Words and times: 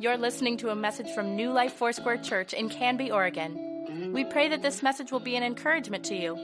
You're 0.00 0.16
listening 0.16 0.56
to 0.58 0.70
a 0.70 0.76
message 0.76 1.10
from 1.10 1.34
New 1.34 1.50
Life 1.50 1.72
Foursquare 1.72 2.18
Church 2.18 2.52
in 2.52 2.68
Canby, 2.68 3.10
Oregon. 3.10 4.12
We 4.12 4.24
pray 4.24 4.48
that 4.48 4.62
this 4.62 4.80
message 4.80 5.10
will 5.10 5.18
be 5.18 5.34
an 5.34 5.42
encouragement 5.42 6.04
to 6.04 6.14
you. 6.14 6.38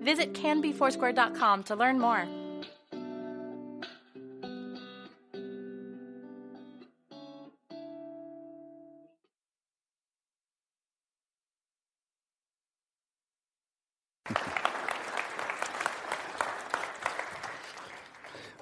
Visit 0.00 0.32
canbyfoursquare.com 0.32 1.64
to 1.64 1.76
learn 1.76 2.00
more. 2.00 2.26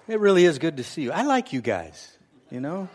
It 0.09 0.19
really 0.19 0.45
is 0.45 0.59
good 0.59 0.79
to 0.79 0.83
see 0.83 1.03
you. 1.03 1.13
I 1.13 1.23
like 1.23 1.53
you 1.53 1.61
guys, 1.61 2.19
you 2.51 2.59
know? 2.59 2.89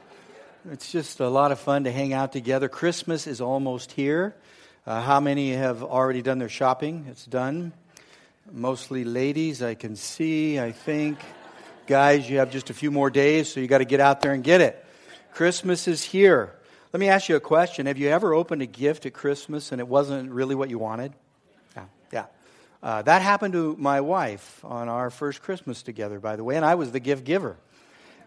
It's 0.69 0.91
just 0.91 1.19
a 1.19 1.27
lot 1.27 1.51
of 1.51 1.59
fun 1.59 1.85
to 1.85 1.91
hang 1.91 2.13
out 2.13 2.31
together. 2.31 2.69
Christmas 2.69 3.25
is 3.25 3.41
almost 3.41 3.91
here. 3.91 4.35
Uh, 4.85 5.01
how 5.01 5.19
many 5.19 5.53
have 5.53 5.81
already 5.81 6.21
done 6.21 6.37
their 6.37 6.49
shopping? 6.49 7.07
It's 7.09 7.25
done. 7.25 7.73
Mostly 8.51 9.03
ladies, 9.03 9.63
I 9.63 9.73
can 9.73 9.95
see, 9.95 10.59
I 10.59 10.71
think. 10.71 11.17
Guys, 11.87 12.29
you 12.29 12.37
have 12.37 12.51
just 12.51 12.69
a 12.69 12.75
few 12.75 12.91
more 12.91 13.09
days, 13.09 13.51
so 13.51 13.59
you 13.59 13.65
got 13.65 13.79
to 13.79 13.85
get 13.85 13.99
out 13.99 14.21
there 14.21 14.33
and 14.33 14.43
get 14.43 14.61
it. 14.61 14.85
Christmas 15.33 15.87
is 15.87 16.03
here. 16.03 16.53
Let 16.93 16.99
me 16.99 17.09
ask 17.09 17.27
you 17.27 17.35
a 17.37 17.39
question. 17.39 17.87
Have 17.87 17.97
you 17.97 18.09
ever 18.09 18.31
opened 18.31 18.61
a 18.61 18.67
gift 18.67 19.07
at 19.07 19.13
Christmas 19.13 19.71
and 19.71 19.81
it 19.81 19.87
wasn't 19.87 20.29
really 20.29 20.53
what 20.53 20.69
you 20.69 20.77
wanted? 20.77 21.13
Yeah, 22.11 22.25
Uh, 22.83 23.01
that 23.01 23.23
happened 23.23 23.53
to 23.53 23.75
my 23.79 24.01
wife 24.01 24.63
on 24.63 24.89
our 24.89 25.09
first 25.09 25.41
Christmas 25.41 25.81
together, 25.81 26.19
by 26.19 26.35
the 26.35 26.43
way, 26.43 26.55
and 26.55 26.65
I 26.65 26.75
was 26.75 26.91
the 26.91 26.99
gift 26.99 27.23
giver. 27.23 27.57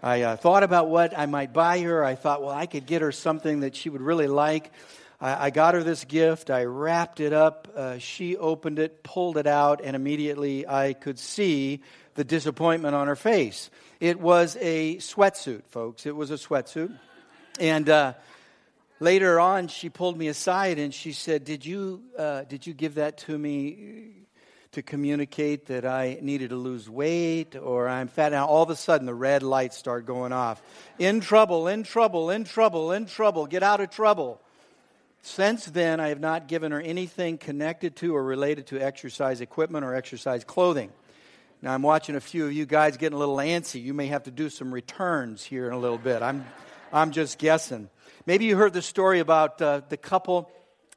I 0.02 0.22
uh, 0.22 0.36
thought 0.36 0.62
about 0.62 0.88
what 0.88 1.16
I 1.16 1.26
might 1.26 1.52
buy 1.52 1.80
her. 1.80 2.04
I 2.04 2.14
thought, 2.14 2.42
well, 2.42 2.50
I 2.50 2.66
could 2.66 2.86
get 2.86 3.02
her 3.02 3.12
something 3.12 3.60
that 3.60 3.74
she 3.74 3.88
would 3.88 4.02
really 4.02 4.26
like. 4.26 4.72
I, 5.20 5.46
I 5.46 5.50
got 5.50 5.74
her 5.74 5.82
this 5.82 6.04
gift. 6.04 6.50
I 6.50 6.64
wrapped 6.64 7.20
it 7.20 7.32
up. 7.32 7.68
Uh, 7.74 7.98
she 7.98 8.36
opened 8.36 8.78
it, 8.78 9.02
pulled 9.02 9.36
it 9.36 9.46
out, 9.46 9.80
and 9.82 9.96
immediately 9.96 10.66
I 10.66 10.92
could 10.92 11.18
see 11.18 11.80
the 12.14 12.24
disappointment 12.24 12.94
on 12.94 13.08
her 13.08 13.16
face. 13.16 13.70
It 14.00 14.20
was 14.20 14.56
a 14.60 14.96
sweatsuit, 14.96 15.64
folks. 15.68 16.06
It 16.06 16.14
was 16.14 16.30
a 16.30 16.34
sweatsuit. 16.34 16.96
And 17.58 17.88
uh, 17.88 18.14
later 19.00 19.40
on, 19.40 19.68
she 19.68 19.88
pulled 19.88 20.18
me 20.18 20.28
aside 20.28 20.78
and 20.78 20.92
she 20.92 21.12
said, 21.12 21.44
Did 21.44 21.64
you, 21.64 22.02
uh, 22.18 22.42
did 22.44 22.66
you 22.66 22.74
give 22.74 22.96
that 22.96 23.18
to 23.18 23.36
me 23.36 24.23
to 24.74 24.82
communicate 24.82 25.66
that 25.66 25.84
I 25.84 26.18
needed 26.20 26.50
to 26.50 26.56
lose 26.56 26.88
weight 26.88 27.56
or 27.56 27.88
I'm 27.88 28.08
fat. 28.08 28.32
Now, 28.32 28.46
all 28.46 28.62
of 28.62 28.70
a 28.70 28.76
sudden, 28.76 29.06
the 29.06 29.14
red 29.14 29.42
lights 29.42 29.76
start 29.76 30.06
going 30.06 30.32
off. 30.32 30.62
In 30.98 31.20
trouble, 31.20 31.66
in 31.68 31.82
trouble, 31.82 32.30
in 32.30 32.44
trouble, 32.44 32.92
in 32.92 33.06
trouble, 33.06 33.46
get 33.46 33.62
out 33.62 33.80
of 33.80 33.90
trouble. 33.90 34.40
Since 35.22 35.66
then, 35.66 36.00
I 36.00 36.08
have 36.08 36.20
not 36.20 36.48
given 36.48 36.72
her 36.72 36.80
anything 36.80 37.38
connected 37.38 37.96
to 37.96 38.14
or 38.14 38.22
related 38.22 38.66
to 38.68 38.80
exercise 38.80 39.40
equipment 39.40 39.84
or 39.84 39.94
exercise 39.94 40.44
clothing. 40.44 40.92
Now, 41.62 41.72
I'm 41.72 41.82
watching 41.82 42.14
a 42.14 42.20
few 42.20 42.44
of 42.44 42.52
you 42.52 42.66
guys 42.66 42.96
getting 42.98 43.16
a 43.16 43.18
little 43.18 43.36
antsy. 43.36 43.82
You 43.82 43.94
may 43.94 44.08
have 44.08 44.24
to 44.24 44.30
do 44.30 44.50
some 44.50 44.74
returns 44.74 45.42
here 45.42 45.66
in 45.66 45.72
a 45.72 45.78
little 45.78 45.98
bit. 45.98 46.20
I'm, 46.20 46.44
I'm 46.92 47.10
just 47.10 47.38
guessing. 47.38 47.88
Maybe 48.26 48.44
you 48.44 48.56
heard 48.56 48.72
the 48.72 48.82
story 48.82 49.20
about 49.20 49.62
uh, 49.62 49.80
the 49.88 49.96
couple 49.96 50.50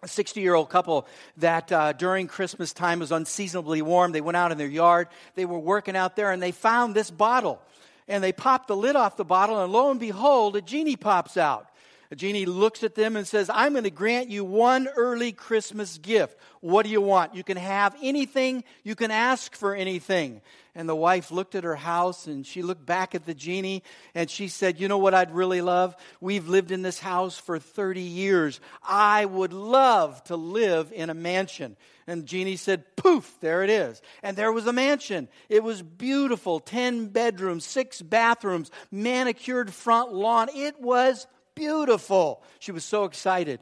a 0.04 0.08
60 0.08 0.42
year 0.42 0.54
old 0.54 0.70
couple 0.70 1.08
that 1.38 1.72
uh, 1.72 1.94
during 1.94 2.28
Christmas 2.28 2.74
time 2.74 3.00
was 3.00 3.12
unseasonably 3.12 3.82
warm. 3.82 4.12
They 4.12 4.22
went 4.22 4.38
out 4.38 4.52
in 4.52 4.58
their 4.58 4.68
yard. 4.68 5.08
They 5.36 5.46
were 5.46 5.60
working 5.60 5.96
out 5.96 6.16
there 6.16 6.32
and 6.32 6.42
they 6.42 6.52
found 6.52 6.96
this 6.96 7.10
bottle. 7.10 7.62
And 8.08 8.24
they 8.24 8.32
popped 8.32 8.68
the 8.68 8.76
lid 8.76 8.96
off 8.96 9.18
the 9.18 9.26
bottle, 9.26 9.62
and 9.62 9.70
lo 9.70 9.92
and 9.92 10.00
behold, 10.00 10.56
a 10.56 10.62
genie 10.62 10.96
pops 10.96 11.36
out. 11.36 11.68
Genie 12.16 12.46
looks 12.46 12.84
at 12.84 12.96
them 12.96 13.16
and 13.16 13.28
says, 13.28 13.50
I'm 13.54 13.74
going 13.74 13.84
to 13.84 13.90
grant 13.90 14.30
you 14.30 14.46
one 14.46 14.88
early 14.96 15.32
Christmas 15.34 15.98
gift. 15.98 16.38
What 16.62 16.84
do 16.84 16.90
you 16.90 17.02
want? 17.02 17.36
You 17.36 17.44
can 17.44 17.58
have 17.58 17.96
anything, 18.02 18.64
you 18.84 18.96
can 18.96 19.12
ask 19.12 19.56
for 19.56 19.76
anything. 19.76 20.42
And 20.74 20.88
the 20.88 20.96
wife 20.96 21.32
looked 21.32 21.56
at 21.56 21.64
her 21.64 21.76
house 21.76 22.28
and 22.28 22.46
she 22.46 22.62
looked 22.62 22.86
back 22.86 23.16
at 23.16 23.26
the 23.26 23.34
genie 23.34 23.82
and 24.14 24.30
she 24.30 24.48
said, 24.48 24.80
You 24.80 24.88
know 24.88 25.00
what 25.00 25.16
I'd 25.16 25.34
really 25.34 25.62
love? 25.62 25.96
We've 26.22 26.48
lived 26.48 26.72
in 26.72 26.84
this 26.84 27.00
house 27.00 27.38
for 27.38 27.58
30 27.58 28.02
years. 28.02 28.60
I 28.88 29.26
would 29.26 29.54
love 29.54 30.24
to 30.26 30.36
live 30.36 30.94
in 30.94 31.10
a 31.10 31.16
mansion. 31.16 31.78
And 32.06 32.26
Genie 32.26 32.56
said, 32.56 32.96
Poof, 32.96 33.38
there 33.42 33.64
it 33.64 33.70
is. 33.70 34.02
And 34.22 34.38
there 34.38 34.52
was 34.52 34.68
a 34.68 34.72
mansion. 34.72 35.28
It 35.50 35.64
was 35.64 35.82
beautiful 35.82 36.60
10 36.60 37.08
bedrooms, 37.08 37.66
six 37.66 38.02
bathrooms, 38.02 38.72
manicured 38.92 39.74
front 39.74 40.14
lawn. 40.14 40.48
It 40.54 40.80
was 40.80 41.26
beautiful. 41.58 42.44
She 42.60 42.72
was 42.72 42.86
so 42.86 43.04
excited. 43.06 43.60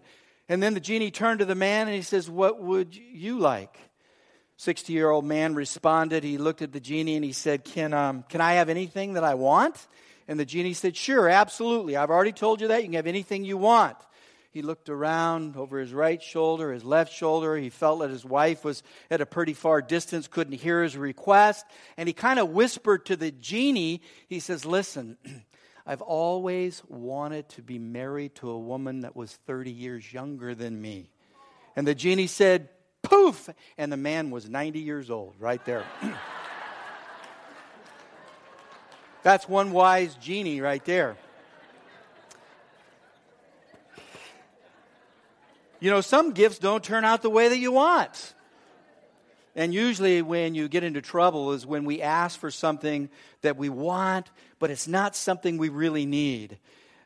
And 0.47 0.61
then 0.61 0.73
the 0.73 0.79
genie 0.79 1.09
turned 1.09 1.39
to 1.39 1.45
the 1.45 1.55
man 1.55 1.87
and 1.87 1.95
he 1.95 2.01
says, 2.01 2.29
What 2.29 2.61
would 2.61 2.95
you 2.95 3.39
like? 3.39 3.79
60 4.57 4.93
year 4.93 5.09
old 5.09 5.25
man 5.25 5.55
responded. 5.55 6.23
He 6.23 6.37
looked 6.37 6.61
at 6.61 6.71
the 6.71 6.79
genie 6.79 7.15
and 7.15 7.25
he 7.25 7.33
said, 7.33 7.65
can, 7.65 7.93
um, 7.93 8.23
can 8.29 8.39
I 8.39 8.53
have 8.53 8.69
anything 8.69 9.13
that 9.13 9.23
I 9.23 9.33
want? 9.33 9.87
And 10.27 10.39
the 10.39 10.45
genie 10.45 10.73
said, 10.73 10.95
Sure, 10.95 11.27
absolutely. 11.27 11.95
I've 11.95 12.09
already 12.09 12.31
told 12.31 12.61
you 12.61 12.69
that. 12.69 12.81
You 12.81 12.87
can 12.87 12.93
have 12.93 13.07
anything 13.07 13.43
you 13.43 13.57
want. 13.57 13.97
He 14.51 14.61
looked 14.61 14.87
around 14.87 15.57
over 15.57 15.79
his 15.79 15.91
right 15.91 16.23
shoulder, 16.23 16.71
his 16.71 16.85
left 16.85 17.11
shoulder. 17.11 17.57
He 17.57 17.69
felt 17.69 17.99
that 17.99 18.09
his 18.09 18.23
wife 18.23 18.63
was 18.63 18.83
at 19.11 19.19
a 19.19 19.25
pretty 19.25 19.53
far 19.53 19.81
distance, 19.81 20.29
couldn't 20.29 20.53
hear 20.53 20.81
his 20.81 20.95
request. 20.95 21.65
And 21.97 22.07
he 22.07 22.13
kind 22.13 22.39
of 22.39 22.51
whispered 22.51 23.05
to 23.07 23.17
the 23.17 23.31
genie, 23.31 24.01
he 24.29 24.39
says, 24.39 24.65
Listen, 24.65 25.17
I've 25.85 26.01
always 26.01 26.81
wanted 26.87 27.47
to 27.49 27.61
be 27.61 27.77
married 27.77 28.35
to 28.35 28.49
a 28.49 28.57
woman 28.57 29.01
that 29.01 29.15
was 29.15 29.31
30 29.45 29.71
years 29.71 30.11
younger 30.11 30.55
than 30.55 30.81
me. 30.81 31.11
And 31.75 31.85
the 31.85 31.93
genie 31.93 32.27
said, 32.27 32.69
poof, 33.03 33.49
and 33.77 33.91
the 33.91 33.97
man 33.97 34.31
was 34.31 34.49
90 34.49 34.79
years 34.79 35.11
old 35.11 35.35
right 35.39 35.63
there. 35.65 35.83
That's 39.23 39.47
one 39.47 39.71
wise 39.71 40.15
genie 40.15 40.61
right 40.61 40.83
there. 40.85 41.17
You 45.79 45.91
know, 45.91 46.01
some 46.01 46.31
gifts 46.31 46.57
don't 46.57 46.83
turn 46.83 47.05
out 47.05 47.21
the 47.21 47.29
way 47.29 47.49
that 47.49 47.57
you 47.57 47.71
want. 47.71 48.33
And 49.55 49.73
usually, 49.73 50.21
when 50.21 50.53
you 50.53 50.67
get 50.67 50.83
into 50.83 51.01
trouble, 51.01 51.53
is 51.53 51.65
when 51.65 51.85
we 51.85 52.01
ask 52.01 52.39
for 52.39 52.51
something 52.51 53.09
that 53.41 53.55
we 53.55 53.69
want, 53.69 54.29
but 54.59 54.69
it's 54.69 54.87
not 54.87 55.15
something 55.15 55.57
we 55.57 55.69
really 55.69 56.05
need. 56.05 56.57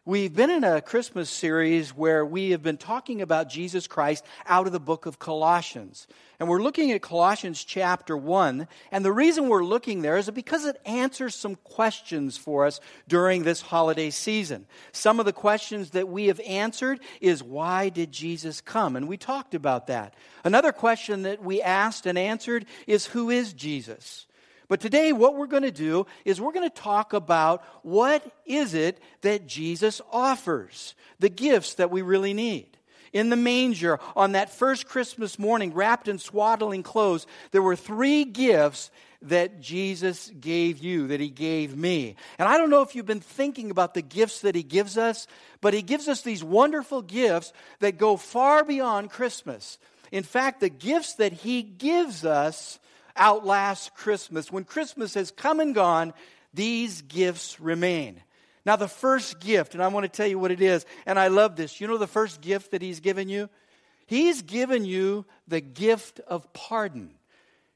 We've 0.09 0.35
been 0.35 0.49
in 0.49 0.63
a 0.63 0.81
Christmas 0.81 1.29
series 1.29 1.95
where 1.95 2.25
we 2.25 2.49
have 2.49 2.63
been 2.63 2.77
talking 2.77 3.21
about 3.21 3.47
Jesus 3.47 3.85
Christ 3.85 4.25
out 4.47 4.65
of 4.65 4.73
the 4.73 4.79
book 4.79 5.05
of 5.05 5.19
Colossians. 5.19 6.07
And 6.39 6.49
we're 6.49 6.63
looking 6.63 6.91
at 6.91 7.03
Colossians 7.03 7.63
chapter 7.63 8.17
1. 8.17 8.67
And 8.91 9.05
the 9.05 9.11
reason 9.11 9.49
we're 9.49 9.63
looking 9.63 10.01
there 10.01 10.17
is 10.17 10.27
because 10.31 10.65
it 10.65 10.81
answers 10.83 11.35
some 11.35 11.57
questions 11.57 12.37
for 12.37 12.65
us 12.65 12.79
during 13.07 13.43
this 13.43 13.61
holiday 13.61 14.09
season. 14.09 14.65
Some 14.93 15.19
of 15.19 15.27
the 15.27 15.31
questions 15.31 15.91
that 15.91 16.09
we 16.09 16.25
have 16.25 16.39
answered 16.39 17.01
is 17.21 17.43
why 17.43 17.89
did 17.89 18.11
Jesus 18.11 18.61
come? 18.61 18.95
And 18.95 19.07
we 19.07 19.15
talked 19.15 19.53
about 19.53 19.85
that. 19.87 20.15
Another 20.43 20.71
question 20.71 21.21
that 21.21 21.43
we 21.43 21.61
asked 21.61 22.07
and 22.07 22.17
answered 22.17 22.65
is 22.87 23.05
who 23.05 23.29
is 23.29 23.53
Jesus? 23.53 24.25
But 24.69 24.79
today, 24.79 25.11
what 25.11 25.35
we're 25.35 25.47
going 25.47 25.63
to 25.63 25.71
do 25.71 26.05
is 26.23 26.39
we're 26.39 26.53
going 26.53 26.69
to 26.69 26.75
talk 26.75 27.13
about 27.13 27.65
what 27.81 28.23
is 28.45 28.75
it 28.75 29.01
that 29.21 29.47
Jesus 29.47 29.99
offers, 30.11 30.93
the 31.17 31.27
gifts 31.27 31.73
that 31.73 31.91
we 31.91 32.03
really 32.03 32.33
need. 32.33 32.77
In 33.11 33.31
the 33.31 33.35
manger, 33.35 33.99
on 34.15 34.33
that 34.33 34.53
first 34.53 34.87
Christmas 34.87 35.39
morning, 35.39 35.73
wrapped 35.73 36.07
in 36.07 36.19
swaddling 36.19 36.83
clothes, 36.83 37.25
there 37.49 37.63
were 37.63 37.75
three 37.75 38.23
gifts 38.23 38.91
that 39.23 39.59
Jesus 39.59 40.31
gave 40.39 40.77
you, 40.77 41.07
that 41.07 41.19
He 41.19 41.29
gave 41.29 41.75
me. 41.75 42.15
And 42.37 42.47
I 42.47 42.59
don't 42.59 42.69
know 42.69 42.83
if 42.83 42.93
you've 42.93 43.07
been 43.07 43.19
thinking 43.19 43.71
about 43.71 43.95
the 43.95 44.03
gifts 44.03 44.41
that 44.41 44.53
He 44.53 44.61
gives 44.61 44.99
us, 44.99 45.25
but 45.61 45.73
He 45.73 45.81
gives 45.81 46.07
us 46.07 46.21
these 46.21 46.43
wonderful 46.43 47.01
gifts 47.01 47.53
that 47.79 47.97
go 47.97 48.17
far 48.17 48.63
beyond 48.63 49.09
Christmas. 49.09 49.79
In 50.11 50.23
fact, 50.23 50.59
the 50.59 50.69
gifts 50.69 51.15
that 51.15 51.33
He 51.33 51.63
gives 51.63 52.23
us 52.23 52.77
outlast 53.19 53.93
Christmas. 53.95 54.51
When 54.51 54.63
Christmas 54.63 55.13
has 55.13 55.31
come 55.31 55.59
and 55.59 55.75
gone, 55.75 56.13
these 56.53 57.01
gifts 57.03 57.59
remain. 57.59 58.21
Now, 58.65 58.75
the 58.75 58.87
first 58.87 59.39
gift, 59.39 59.73
and 59.73 59.83
I 59.83 59.87
want 59.87 60.03
to 60.03 60.09
tell 60.09 60.27
you 60.27 60.39
what 60.39 60.51
it 60.51 60.61
is, 60.61 60.85
and 61.05 61.17
I 61.17 61.27
love 61.27 61.55
this. 61.55 61.79
You 61.79 61.87
know 61.87 61.97
the 61.97 62.07
first 62.07 62.41
gift 62.41 62.71
that 62.71 62.81
He's 62.81 62.99
given 62.99 63.29
you? 63.29 63.49
He's 64.05 64.41
given 64.41 64.85
you 64.85 65.25
the 65.47 65.61
gift 65.61 66.19
of 66.21 66.51
pardon. 66.53 67.11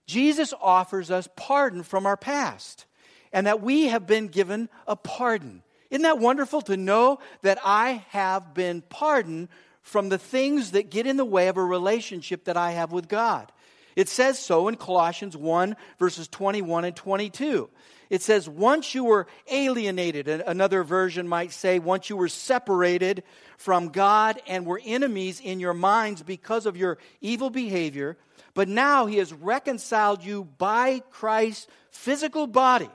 Jesus 0.05 0.53
offers 0.61 1.11
us 1.11 1.29
pardon 1.35 1.83
from 1.83 2.05
our 2.05 2.17
past, 2.17 2.85
and 3.31 3.47
that 3.47 3.61
we 3.61 3.87
have 3.87 4.05
been 4.05 4.27
given 4.27 4.69
a 4.87 4.95
pardon. 4.95 5.63
Isn't 5.89 6.03
that 6.03 6.19
wonderful 6.19 6.61
to 6.63 6.75
know 6.75 7.19
that 7.43 7.59
I 7.63 8.03
have 8.09 8.53
been 8.53 8.81
pardoned 8.81 9.49
from 9.81 10.09
the 10.09 10.17
things 10.17 10.71
that 10.71 10.89
get 10.89 11.05
in 11.05 11.17
the 11.17 11.25
way 11.25 11.47
of 11.47 11.57
a 11.57 11.63
relationship 11.63 12.45
that 12.45 12.57
I 12.57 12.71
have 12.71 12.91
with 12.91 13.07
God? 13.07 13.51
It 13.95 14.09
says 14.09 14.39
so 14.39 14.67
in 14.67 14.75
Colossians 14.75 15.37
1, 15.37 15.75
verses 15.99 16.27
21 16.27 16.85
and 16.85 16.95
22. 16.95 17.69
It 18.09 18.21
says, 18.21 18.47
once 18.47 18.93
you 18.93 19.05
were 19.05 19.27
alienated, 19.47 20.27
another 20.27 20.83
version 20.83 21.27
might 21.27 21.51
say, 21.51 21.79
once 21.79 22.09
you 22.09 22.17
were 22.17 22.27
separated 22.27 23.23
from 23.57 23.89
God 23.89 24.41
and 24.47 24.65
were 24.65 24.81
enemies 24.83 25.39
in 25.39 25.59
your 25.59 25.73
minds 25.73 26.21
because 26.21 26.65
of 26.65 26.77
your 26.77 26.99
evil 27.21 27.49
behavior, 27.49 28.17
but 28.53 28.67
now 28.67 29.07
he 29.07 29.17
has 29.17 29.33
reconciled 29.33 30.23
you 30.23 30.43
by 30.43 31.01
Christ's 31.09 31.67
physical 31.89 32.45
body 32.45 32.89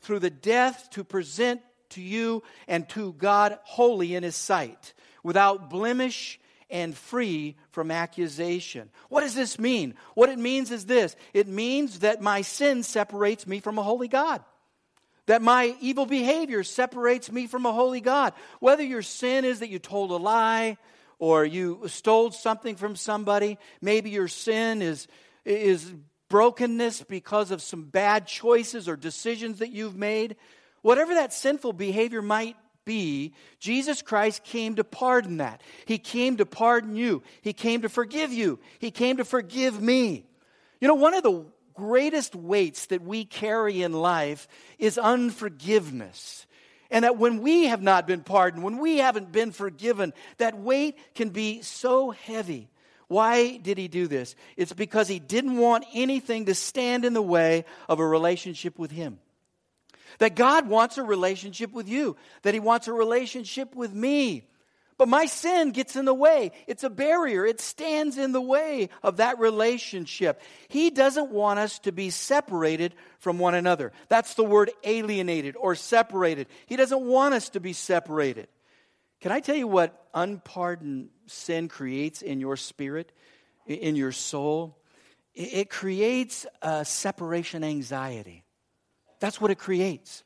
through 0.00 0.18
the 0.18 0.30
death 0.30 0.88
to 0.90 1.04
present 1.04 1.60
to 1.90 2.02
you 2.02 2.42
and 2.66 2.88
to 2.90 3.12
God 3.12 3.58
holy 3.62 4.14
in 4.14 4.22
his 4.22 4.36
sight, 4.36 4.94
without 5.22 5.70
blemish 5.70 6.40
and 6.70 6.96
free 6.96 7.56
from 7.70 7.90
accusation. 7.90 8.90
What 9.08 9.20
does 9.20 9.34
this 9.34 9.58
mean? 9.58 9.94
What 10.14 10.28
it 10.28 10.38
means 10.38 10.70
is 10.70 10.86
this 10.86 11.16
it 11.32 11.48
means 11.48 12.00
that 12.00 12.20
my 12.20 12.42
sin 12.42 12.82
separates 12.82 13.46
me 13.46 13.60
from 13.60 13.78
a 13.78 13.82
holy 13.82 14.08
God. 14.08 14.42
That 15.26 15.42
my 15.42 15.74
evil 15.80 16.06
behavior 16.06 16.62
separates 16.62 17.32
me 17.32 17.46
from 17.46 17.66
a 17.66 17.72
holy 17.72 18.00
God. 18.00 18.32
Whether 18.60 18.84
your 18.84 19.02
sin 19.02 19.44
is 19.44 19.58
that 19.60 19.70
you 19.70 19.78
told 19.78 20.10
a 20.12 20.16
lie 20.16 20.76
or 21.18 21.44
you 21.44 21.82
stole 21.86 22.30
something 22.30 22.76
from 22.76 22.94
somebody, 22.94 23.58
maybe 23.80 24.10
your 24.10 24.28
sin 24.28 24.82
is, 24.82 25.08
is 25.44 25.92
brokenness 26.28 27.02
because 27.02 27.50
of 27.50 27.62
some 27.62 27.84
bad 27.84 28.26
choices 28.26 28.88
or 28.88 28.96
decisions 28.96 29.58
that 29.58 29.70
you've 29.70 29.96
made. 29.96 30.36
Whatever 30.82 31.14
that 31.14 31.32
sinful 31.32 31.72
behavior 31.72 32.22
might 32.22 32.56
be, 32.86 33.34
Jesus 33.58 34.00
Christ 34.00 34.44
came 34.44 34.76
to 34.76 34.84
pardon 34.84 35.36
that. 35.38 35.60
He 35.84 35.98
came 35.98 36.38
to 36.38 36.46
pardon 36.46 36.96
you. 36.96 37.22
He 37.42 37.52
came 37.52 37.82
to 37.82 37.90
forgive 37.90 38.32
you. 38.32 38.58
He 38.78 38.90
came 38.90 39.18
to 39.18 39.24
forgive 39.26 39.82
me. 39.82 40.24
You 40.80 40.88
know, 40.88 40.94
one 40.94 41.12
of 41.12 41.22
the 41.22 41.44
greatest 41.74 42.34
weights 42.34 42.86
that 42.86 43.02
we 43.02 43.26
carry 43.26 43.82
in 43.82 43.92
life 43.92 44.48
is 44.78 44.96
unforgiveness. 44.96 46.46
And 46.90 47.04
that 47.04 47.18
when 47.18 47.42
we 47.42 47.64
have 47.64 47.82
not 47.82 48.06
been 48.06 48.22
pardoned, 48.22 48.62
when 48.62 48.78
we 48.78 48.98
haven't 48.98 49.32
been 49.32 49.50
forgiven, 49.50 50.14
that 50.38 50.56
weight 50.56 50.96
can 51.14 51.30
be 51.30 51.60
so 51.60 52.12
heavy. 52.12 52.70
Why 53.08 53.56
did 53.56 53.78
he 53.78 53.88
do 53.88 54.06
this? 54.06 54.34
It's 54.56 54.72
because 54.72 55.08
he 55.08 55.18
didn't 55.18 55.58
want 55.58 55.84
anything 55.92 56.46
to 56.46 56.54
stand 56.54 57.04
in 57.04 57.12
the 57.12 57.22
way 57.22 57.64
of 57.88 57.98
a 57.98 58.06
relationship 58.06 58.78
with 58.78 58.90
him. 58.90 59.18
That 60.18 60.36
God 60.36 60.68
wants 60.68 60.98
a 60.98 61.02
relationship 61.02 61.72
with 61.72 61.88
you, 61.88 62.16
that 62.42 62.54
He 62.54 62.60
wants 62.60 62.88
a 62.88 62.92
relationship 62.92 63.74
with 63.74 63.92
me. 63.92 64.48
But 64.98 65.08
my 65.08 65.26
sin 65.26 65.72
gets 65.72 65.94
in 65.94 66.06
the 66.06 66.14
way. 66.14 66.52
It's 66.66 66.82
a 66.82 66.88
barrier. 66.88 67.44
It 67.44 67.60
stands 67.60 68.16
in 68.16 68.32
the 68.32 68.40
way 68.40 68.88
of 69.02 69.18
that 69.18 69.38
relationship. 69.38 70.40
He 70.68 70.88
doesn't 70.88 71.30
want 71.30 71.58
us 71.58 71.78
to 71.80 71.92
be 71.92 72.08
separated 72.08 72.94
from 73.18 73.38
one 73.38 73.54
another. 73.54 73.92
That's 74.08 74.34
the 74.34 74.44
word 74.44 74.70
alienated 74.84 75.54
or 75.56 75.74
separated. 75.74 76.46
He 76.64 76.76
doesn't 76.76 77.02
want 77.02 77.34
us 77.34 77.50
to 77.50 77.60
be 77.60 77.74
separated. 77.74 78.48
Can 79.20 79.32
I 79.32 79.40
tell 79.40 79.56
you 79.56 79.66
what 79.66 80.08
unpardoned 80.14 81.10
sin 81.26 81.68
creates 81.68 82.22
in 82.22 82.40
your 82.40 82.56
spirit, 82.56 83.12
in 83.66 83.96
your 83.96 84.12
soul? 84.12 84.78
It 85.34 85.68
creates 85.68 86.46
a 86.62 86.86
separation 86.86 87.64
anxiety. 87.64 88.44
That's 89.20 89.40
what 89.40 89.50
it 89.50 89.58
creates. 89.58 90.22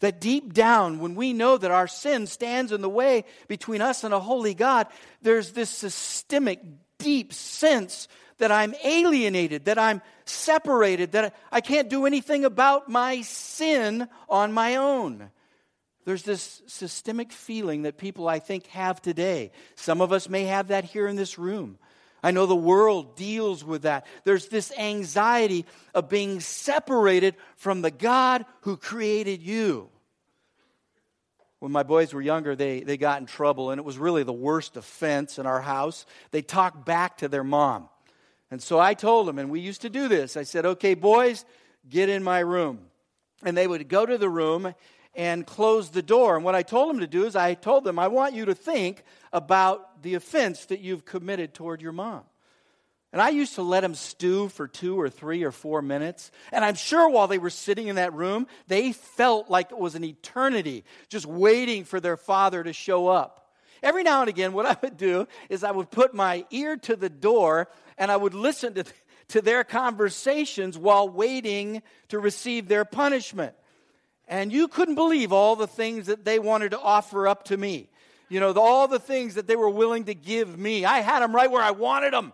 That 0.00 0.20
deep 0.20 0.52
down, 0.52 0.98
when 0.98 1.14
we 1.14 1.32
know 1.32 1.56
that 1.56 1.70
our 1.70 1.86
sin 1.86 2.26
stands 2.26 2.72
in 2.72 2.80
the 2.80 2.88
way 2.88 3.24
between 3.46 3.80
us 3.80 4.02
and 4.02 4.12
a 4.12 4.18
holy 4.20 4.54
God, 4.54 4.88
there's 5.22 5.52
this 5.52 5.70
systemic, 5.70 6.60
deep 6.98 7.32
sense 7.32 8.08
that 8.38 8.50
I'm 8.50 8.74
alienated, 8.82 9.66
that 9.66 9.78
I'm 9.78 10.02
separated, 10.24 11.12
that 11.12 11.36
I 11.52 11.60
can't 11.60 11.88
do 11.88 12.06
anything 12.06 12.44
about 12.44 12.88
my 12.88 13.22
sin 13.22 14.08
on 14.28 14.52
my 14.52 14.76
own. 14.76 15.30
There's 16.04 16.24
this 16.24 16.62
systemic 16.66 17.30
feeling 17.30 17.82
that 17.82 17.96
people, 17.96 18.26
I 18.26 18.40
think, 18.40 18.66
have 18.68 19.00
today. 19.00 19.52
Some 19.76 20.00
of 20.00 20.12
us 20.12 20.28
may 20.28 20.44
have 20.44 20.68
that 20.68 20.84
here 20.84 21.06
in 21.06 21.14
this 21.14 21.38
room. 21.38 21.78
I 22.22 22.30
know 22.30 22.46
the 22.46 22.54
world 22.54 23.16
deals 23.16 23.64
with 23.64 23.82
that. 23.82 24.06
There's 24.24 24.46
this 24.48 24.72
anxiety 24.78 25.66
of 25.94 26.08
being 26.08 26.40
separated 26.40 27.34
from 27.56 27.82
the 27.82 27.90
God 27.90 28.46
who 28.60 28.76
created 28.76 29.42
you. 29.42 29.88
When 31.58 31.72
my 31.72 31.82
boys 31.82 32.12
were 32.12 32.20
younger, 32.20 32.56
they, 32.56 32.80
they 32.80 32.96
got 32.96 33.20
in 33.20 33.26
trouble, 33.26 33.70
and 33.70 33.78
it 33.78 33.84
was 33.84 33.98
really 33.98 34.24
the 34.24 34.32
worst 34.32 34.76
offense 34.76 35.38
in 35.38 35.46
our 35.46 35.60
house. 35.60 36.06
They 36.30 36.42
talked 36.42 36.84
back 36.84 37.18
to 37.18 37.28
their 37.28 37.44
mom. 37.44 37.88
And 38.50 38.62
so 38.62 38.78
I 38.78 38.94
told 38.94 39.26
them, 39.26 39.38
and 39.38 39.50
we 39.50 39.60
used 39.60 39.82
to 39.82 39.90
do 39.90 40.08
this. 40.08 40.36
I 40.36 40.42
said, 40.42 40.66
okay, 40.66 40.94
boys, 40.94 41.44
get 41.88 42.08
in 42.08 42.22
my 42.22 42.40
room. 42.40 42.80
And 43.44 43.56
they 43.56 43.66
would 43.66 43.88
go 43.88 44.04
to 44.04 44.18
the 44.18 44.28
room 44.28 44.74
and 45.14 45.46
close 45.46 45.90
the 45.90 46.02
door. 46.02 46.36
And 46.36 46.44
what 46.44 46.54
I 46.54 46.62
told 46.62 46.90
them 46.90 47.00
to 47.00 47.06
do 47.06 47.24
is 47.24 47.36
I 47.36 47.54
told 47.54 47.84
them, 47.84 47.98
I 47.98 48.08
want 48.08 48.34
you 48.34 48.46
to 48.46 48.54
think 48.54 49.04
about 49.32 50.02
the 50.02 50.14
offense 50.14 50.66
that 50.66 50.80
you've 50.80 51.04
committed 51.04 51.54
toward 51.54 51.82
your 51.82 51.92
mom. 51.92 52.22
And 53.12 53.20
I 53.20 53.28
used 53.28 53.56
to 53.56 53.62
let 53.62 53.80
them 53.80 53.94
stew 53.94 54.48
for 54.48 54.66
two 54.66 54.98
or 54.98 55.10
three 55.10 55.42
or 55.42 55.52
four 55.52 55.82
minutes. 55.82 56.30
And 56.50 56.64
I'm 56.64 56.74
sure 56.74 57.10
while 57.10 57.28
they 57.28 57.38
were 57.38 57.50
sitting 57.50 57.88
in 57.88 57.96
that 57.96 58.14
room, 58.14 58.46
they 58.68 58.92
felt 58.92 59.50
like 59.50 59.70
it 59.70 59.78
was 59.78 59.94
an 59.94 60.04
eternity 60.04 60.84
just 61.10 61.26
waiting 61.26 61.84
for 61.84 62.00
their 62.00 62.16
father 62.16 62.64
to 62.64 62.72
show 62.72 63.08
up. 63.08 63.50
Every 63.82 64.02
now 64.02 64.20
and 64.20 64.30
again, 64.30 64.54
what 64.54 64.64
I 64.66 64.76
would 64.80 64.96
do 64.96 65.28
is 65.50 65.62
I 65.62 65.72
would 65.72 65.90
put 65.90 66.14
my 66.14 66.46
ear 66.50 66.76
to 66.78 66.96
the 66.96 67.10
door 67.10 67.68
and 67.98 68.10
I 68.10 68.16
would 68.16 68.34
listen 68.34 68.74
to, 68.74 68.84
to 69.28 69.42
their 69.42 69.62
conversations 69.62 70.78
while 70.78 71.06
waiting 71.06 71.82
to 72.08 72.18
receive 72.18 72.66
their 72.66 72.86
punishment. 72.86 73.54
And 74.32 74.50
you 74.50 74.66
couldn't 74.66 74.94
believe 74.94 75.30
all 75.30 75.56
the 75.56 75.66
things 75.66 76.06
that 76.06 76.24
they 76.24 76.38
wanted 76.38 76.70
to 76.70 76.80
offer 76.80 77.28
up 77.28 77.44
to 77.44 77.56
me. 77.58 77.90
You 78.30 78.40
know, 78.40 78.54
all 78.54 78.88
the 78.88 78.98
things 78.98 79.34
that 79.34 79.46
they 79.46 79.56
were 79.56 79.68
willing 79.68 80.04
to 80.04 80.14
give 80.14 80.58
me. 80.58 80.86
I 80.86 81.00
had 81.00 81.20
them 81.20 81.34
right 81.34 81.50
where 81.50 81.62
I 81.62 81.72
wanted 81.72 82.14
them. 82.14 82.32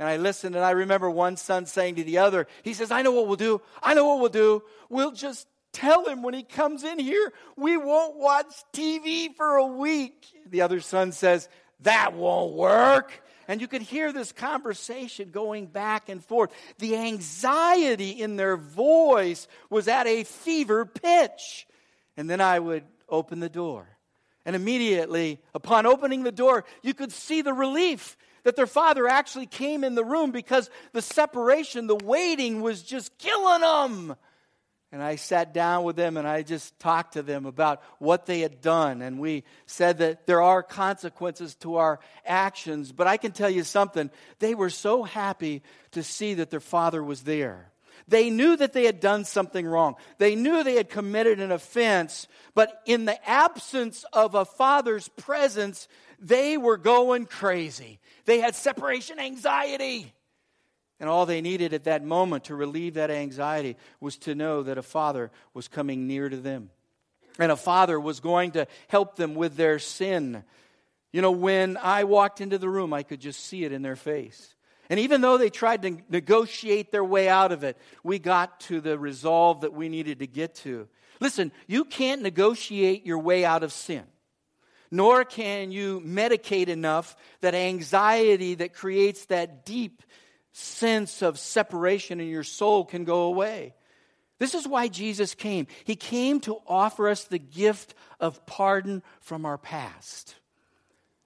And 0.00 0.08
I 0.08 0.16
listened, 0.16 0.56
and 0.56 0.64
I 0.64 0.72
remember 0.72 1.08
one 1.08 1.36
son 1.36 1.66
saying 1.66 1.94
to 1.94 2.02
the 2.02 2.18
other, 2.18 2.48
he 2.64 2.74
says, 2.74 2.90
I 2.90 3.02
know 3.02 3.12
what 3.12 3.28
we'll 3.28 3.36
do. 3.36 3.62
I 3.80 3.94
know 3.94 4.04
what 4.04 4.18
we'll 4.18 4.30
do. 4.30 4.64
We'll 4.88 5.12
just 5.12 5.46
tell 5.72 6.08
him 6.08 6.24
when 6.24 6.34
he 6.34 6.42
comes 6.42 6.82
in 6.82 6.98
here, 6.98 7.32
we 7.54 7.76
won't 7.76 8.16
watch 8.16 8.52
TV 8.72 9.32
for 9.36 9.58
a 9.58 9.66
week. 9.66 10.26
The 10.50 10.62
other 10.62 10.80
son 10.80 11.12
says, 11.12 11.48
That 11.82 12.14
won't 12.14 12.54
work. 12.54 13.22
And 13.48 13.60
you 13.60 13.68
could 13.68 13.82
hear 13.82 14.12
this 14.12 14.32
conversation 14.32 15.30
going 15.30 15.66
back 15.66 16.08
and 16.08 16.24
forth. 16.24 16.50
The 16.78 16.96
anxiety 16.96 18.10
in 18.10 18.36
their 18.36 18.56
voice 18.56 19.48
was 19.70 19.88
at 19.88 20.06
a 20.06 20.24
fever 20.24 20.84
pitch. 20.84 21.66
And 22.16 22.28
then 22.28 22.40
I 22.40 22.58
would 22.58 22.84
open 23.08 23.40
the 23.40 23.48
door. 23.48 23.86
And 24.44 24.56
immediately, 24.56 25.40
upon 25.54 25.86
opening 25.86 26.24
the 26.24 26.32
door, 26.32 26.64
you 26.82 26.94
could 26.94 27.12
see 27.12 27.42
the 27.42 27.52
relief 27.52 28.16
that 28.44 28.56
their 28.56 28.66
father 28.66 29.06
actually 29.06 29.46
came 29.46 29.84
in 29.84 29.94
the 29.94 30.04
room 30.04 30.32
because 30.32 30.68
the 30.92 31.02
separation, 31.02 31.86
the 31.86 31.96
waiting 31.96 32.60
was 32.60 32.82
just 32.82 33.16
killing 33.18 33.60
them. 33.60 34.16
And 34.92 35.02
I 35.02 35.16
sat 35.16 35.54
down 35.54 35.84
with 35.84 35.96
them 35.96 36.18
and 36.18 36.28
I 36.28 36.42
just 36.42 36.78
talked 36.78 37.14
to 37.14 37.22
them 37.22 37.46
about 37.46 37.82
what 37.98 38.26
they 38.26 38.40
had 38.40 38.60
done. 38.60 39.00
And 39.00 39.18
we 39.18 39.42
said 39.64 39.98
that 39.98 40.26
there 40.26 40.42
are 40.42 40.62
consequences 40.62 41.54
to 41.56 41.76
our 41.76 41.98
actions. 42.26 42.92
But 42.92 43.06
I 43.06 43.16
can 43.16 43.32
tell 43.32 43.48
you 43.48 43.64
something. 43.64 44.10
They 44.38 44.54
were 44.54 44.68
so 44.68 45.02
happy 45.02 45.62
to 45.92 46.02
see 46.02 46.34
that 46.34 46.50
their 46.50 46.60
father 46.60 47.02
was 47.02 47.22
there. 47.22 47.72
They 48.06 48.28
knew 48.28 48.54
that 48.56 48.74
they 48.74 48.84
had 48.84 49.00
done 49.00 49.24
something 49.24 49.66
wrong. 49.66 49.94
They 50.18 50.34
knew 50.34 50.62
they 50.62 50.74
had 50.74 50.90
committed 50.90 51.40
an 51.40 51.52
offense. 51.52 52.28
But 52.54 52.82
in 52.84 53.06
the 53.06 53.28
absence 53.28 54.04
of 54.12 54.34
a 54.34 54.44
father's 54.44 55.08
presence, 55.08 55.88
they 56.18 56.58
were 56.58 56.76
going 56.76 57.24
crazy. 57.24 57.98
They 58.26 58.40
had 58.40 58.54
separation 58.54 59.18
anxiety. 59.18 60.12
And 61.02 61.10
all 61.10 61.26
they 61.26 61.40
needed 61.40 61.74
at 61.74 61.82
that 61.84 62.04
moment 62.04 62.44
to 62.44 62.54
relieve 62.54 62.94
that 62.94 63.10
anxiety 63.10 63.76
was 63.98 64.16
to 64.18 64.36
know 64.36 64.62
that 64.62 64.78
a 64.78 64.82
father 64.82 65.32
was 65.52 65.66
coming 65.66 66.06
near 66.06 66.28
to 66.28 66.36
them. 66.36 66.70
And 67.40 67.50
a 67.50 67.56
father 67.56 67.98
was 67.98 68.20
going 68.20 68.52
to 68.52 68.68
help 68.86 69.16
them 69.16 69.34
with 69.34 69.56
their 69.56 69.80
sin. 69.80 70.44
You 71.12 71.20
know, 71.20 71.32
when 71.32 71.76
I 71.76 72.04
walked 72.04 72.40
into 72.40 72.56
the 72.56 72.68
room, 72.68 72.92
I 72.92 73.02
could 73.02 73.18
just 73.18 73.44
see 73.44 73.64
it 73.64 73.72
in 73.72 73.82
their 73.82 73.96
face. 73.96 74.54
And 74.88 75.00
even 75.00 75.22
though 75.22 75.38
they 75.38 75.50
tried 75.50 75.82
to 75.82 75.98
negotiate 76.08 76.92
their 76.92 77.04
way 77.04 77.28
out 77.28 77.50
of 77.50 77.64
it, 77.64 77.76
we 78.04 78.20
got 78.20 78.60
to 78.60 78.80
the 78.80 78.96
resolve 78.96 79.62
that 79.62 79.72
we 79.72 79.88
needed 79.88 80.20
to 80.20 80.28
get 80.28 80.54
to. 80.56 80.86
Listen, 81.18 81.50
you 81.66 81.84
can't 81.84 82.22
negotiate 82.22 83.04
your 83.04 83.18
way 83.18 83.44
out 83.44 83.64
of 83.64 83.72
sin 83.72 84.04
nor 84.94 85.24
can 85.24 85.72
you 85.72 86.02
medicate 86.02 86.68
enough 86.68 87.16
that 87.40 87.54
anxiety 87.54 88.54
that 88.56 88.74
creates 88.74 89.24
that 89.24 89.64
deep 89.64 90.02
sense 90.52 91.22
of 91.22 91.38
separation 91.38 92.20
in 92.20 92.28
your 92.28 92.44
soul 92.44 92.84
can 92.84 93.04
go 93.04 93.22
away. 93.22 93.74
This 94.38 94.54
is 94.54 94.66
why 94.66 94.88
Jesus 94.88 95.34
came. 95.34 95.66
He 95.84 95.96
came 95.96 96.40
to 96.40 96.58
offer 96.66 97.08
us 97.08 97.24
the 97.24 97.38
gift 97.38 97.94
of 98.18 98.44
pardon 98.44 99.02
from 99.20 99.46
our 99.46 99.58
past. 99.58 100.34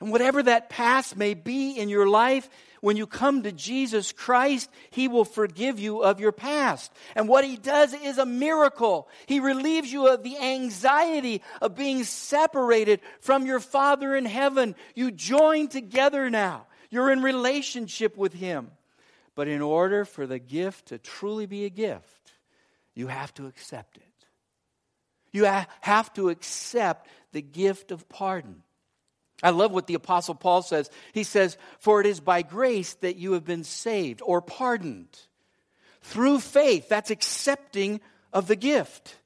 And 0.01 0.13
whatever 0.13 0.43
that 0.43 0.69
past 0.69 1.17
may 1.17 1.33
be 1.33 1.73
in 1.73 1.89
your 1.89 2.07
life, 2.07 2.49
when 2.83 2.99
you 2.99 3.07
come 3.07 3.43
to 3.43 3.53
Jesus 3.53 4.13
Christ, 4.13 4.71
He 4.91 5.09
will 5.09 5.25
forgive 5.25 5.81
you 5.81 6.03
of 6.03 6.21
your 6.21 6.33
past. 6.33 6.93
And 7.15 7.27
what 7.29 7.45
He 7.45 7.57
does 7.57 7.95
is 7.95 8.19
a 8.19 8.27
miracle. 8.27 9.09
He 9.25 9.41
relieves 9.41 9.91
you 9.91 10.09
of 10.09 10.23
the 10.23 10.37
anxiety 10.37 11.43
of 11.63 11.75
being 11.75 12.05
separated 12.05 13.01
from 13.21 13.47
your 13.47 13.61
Father 13.61 14.15
in 14.15 14.27
heaven. 14.27 14.77
You 14.95 15.11
join 15.11 15.69
together 15.69 16.29
now. 16.29 16.67
You're 16.91 17.11
in 17.11 17.23
relationship 17.23 18.17
with 18.17 18.35
Him. 18.35 18.71
But 19.37 19.47
in 19.47 19.63
order 19.63 20.05
for 20.05 20.27
the 20.27 20.41
gift 20.41 20.87
to 20.87 20.99
truly 20.99 21.47
be 21.47 21.67
a 21.67 21.71
gift, 21.71 22.33
you 22.95 23.07
have 23.07 23.33
to 23.35 23.47
accept 23.47 23.99
it. 23.99 24.03
You 25.31 25.45
have 25.83 26.13
to 26.15 26.31
accept 26.31 27.07
the 27.33 27.43
gift 27.43 27.93
of 27.93 28.09
pardon. 28.09 28.63
I 29.43 29.51
love 29.51 29.71
what 29.71 29.87
the 29.87 29.95
Apostle 29.95 30.35
Paul 30.35 30.63
says. 30.63 30.91
He 31.13 31.23
says, 31.23 31.59
For 31.79 32.01
it 32.01 32.07
is 32.07 32.21
by 32.21 32.41
grace 32.41 32.95
that 32.95 33.17
you 33.17 33.33
have 33.33 33.45
been 33.45 33.65
saved 33.65 34.23
or 34.25 34.41
pardoned. 34.41 35.15
Through 36.01 36.41
faith, 36.41 36.89
that's 36.89 37.11
accepting 37.11 38.01
of 38.33 38.47
the 38.47 38.57
gift. 38.57 39.17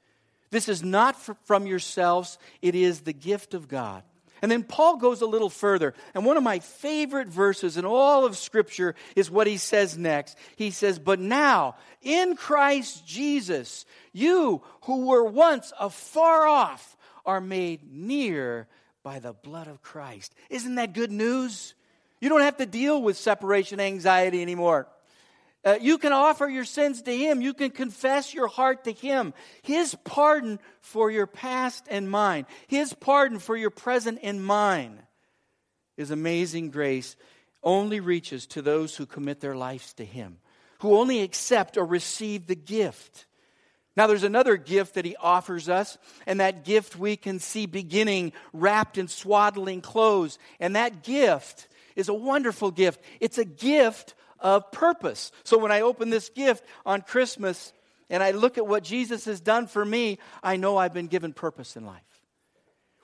This 0.50 0.69
is 0.69 0.83
not 0.83 1.17
from 1.47 1.67
yourselves, 1.69 2.38
it 2.61 2.75
is 2.75 3.02
the 3.02 3.12
gift 3.12 3.55
of 3.55 3.69
God. 3.69 4.02
And 4.42 4.50
then 4.50 4.62
Paul 4.62 4.97
goes 4.97 5.20
a 5.20 5.26
little 5.26 5.50
further. 5.50 5.94
And 6.14 6.25
one 6.25 6.37
of 6.37 6.42
my 6.42 6.59
favorite 6.61 7.28
verses 7.28 7.76
in 7.76 7.85
all 7.85 8.25
of 8.25 8.37
Scripture 8.37 8.94
is 9.14 9.30
what 9.30 9.47
he 9.47 9.56
says 9.56 9.99
next. 9.99 10.38
He 10.56 10.70
says, 10.70 10.99
But 10.99 11.20
now, 11.20 11.76
in 12.02 12.37
Christ 12.37 13.06
Jesus, 13.06 13.85
you 14.12 14.62
who 14.82 15.06
were 15.06 15.25
once 15.25 15.73
afar 15.78 16.47
off 16.47 16.97
are 17.26 17.40
made 17.40 17.92
near 17.92 18.66
by 19.02 19.18
the 19.18 19.32
blood 19.32 19.66
of 19.66 19.82
Christ. 19.82 20.35
Isn't 20.49 20.76
that 20.76 20.94
good 20.94 21.11
news? 21.11 21.75
You 22.20 22.28
don't 22.28 22.42
have 22.42 22.59
to 22.59 22.66
deal 22.66 23.02
with 23.02 23.16
separation 23.16 23.80
anxiety 23.80 24.42
anymore. 24.42 24.88
Uh, 25.64 25.76
you 25.81 25.99
can 25.99 26.12
offer 26.12 26.49
your 26.49 26.64
sins 26.64 27.02
to 27.02 27.14
Him. 27.14 27.43
You 27.43 27.52
can 27.52 27.71
confess 27.71 28.33
your 28.33 28.49
heart 28.49 28.85
to 28.85 28.93
Him. 28.93 29.35
His 29.62 29.95
pardon 30.05 30.59
for 30.81 31.11
your 31.11 31.26
past 31.26 31.85
and 31.90 32.11
mine, 32.11 32.47
His 32.67 32.93
pardon 32.95 33.38
for 33.38 33.57
your 33.57 33.71
present 33.71 34.21
and 34.23 34.43
mine 34.45 35.00
is 35.97 36.11
amazing 36.11 36.71
grace 36.71 37.17
only 37.62 38.00
reaches 38.00 38.47
to 38.47 38.62
those 38.62 38.97
who 38.97 39.05
commit 39.05 39.40
their 39.40 39.55
lives 39.55 39.93
to 39.95 40.05
Him, 40.05 40.38
who 40.81 40.97
only 40.97 41.21
accept 41.21 41.76
or 41.76 41.85
receive 41.85 42.47
the 42.47 42.55
gift. 42.55 43.26
Now, 43.97 44.07
there's 44.07 44.23
another 44.23 44.57
gift 44.57 44.95
that 44.95 45.05
he 45.05 45.17
offers 45.17 45.69
us, 45.69 45.99
and 46.26 46.40
that 46.40 46.64
gift 46.64 46.97
we 46.97 47.17
can 47.17 47.38
see 47.38 47.67
beginning 47.67 48.33
wrapped 48.52 48.97
in 48.97 49.09
swaddling 49.09 49.83
clothes. 49.83 50.38
And 50.59 50.76
that 50.76 51.02
gift 51.02 51.69
is 51.97 52.09
a 52.09 52.14
wonderful 52.14 52.71
gift. 52.71 53.02
It's 53.19 53.37
a 53.37 53.45
gift 53.45 54.14
of 54.40 54.70
purpose. 54.73 55.32
So 55.44 55.59
when 55.59 55.73
I 55.73 55.82
open 55.82 56.11
this 56.11 56.28
gift 56.28 56.64
on 56.85 57.02
Christmas 57.02 57.73
and 58.09 58.23
I 58.23 58.32
look 58.32 58.59
at 58.59 58.66
what 58.66 58.82
Jesus 58.82 59.25
has 59.26 59.40
done 59.40 59.66
for 59.66 59.85
me, 59.85 60.18
I 60.42 60.56
know 60.56 60.76
I've 60.76 60.94
been 60.94 61.06
given 61.06 61.32
purpose 61.32 61.76
in 61.76 61.87
life. 61.87 62.02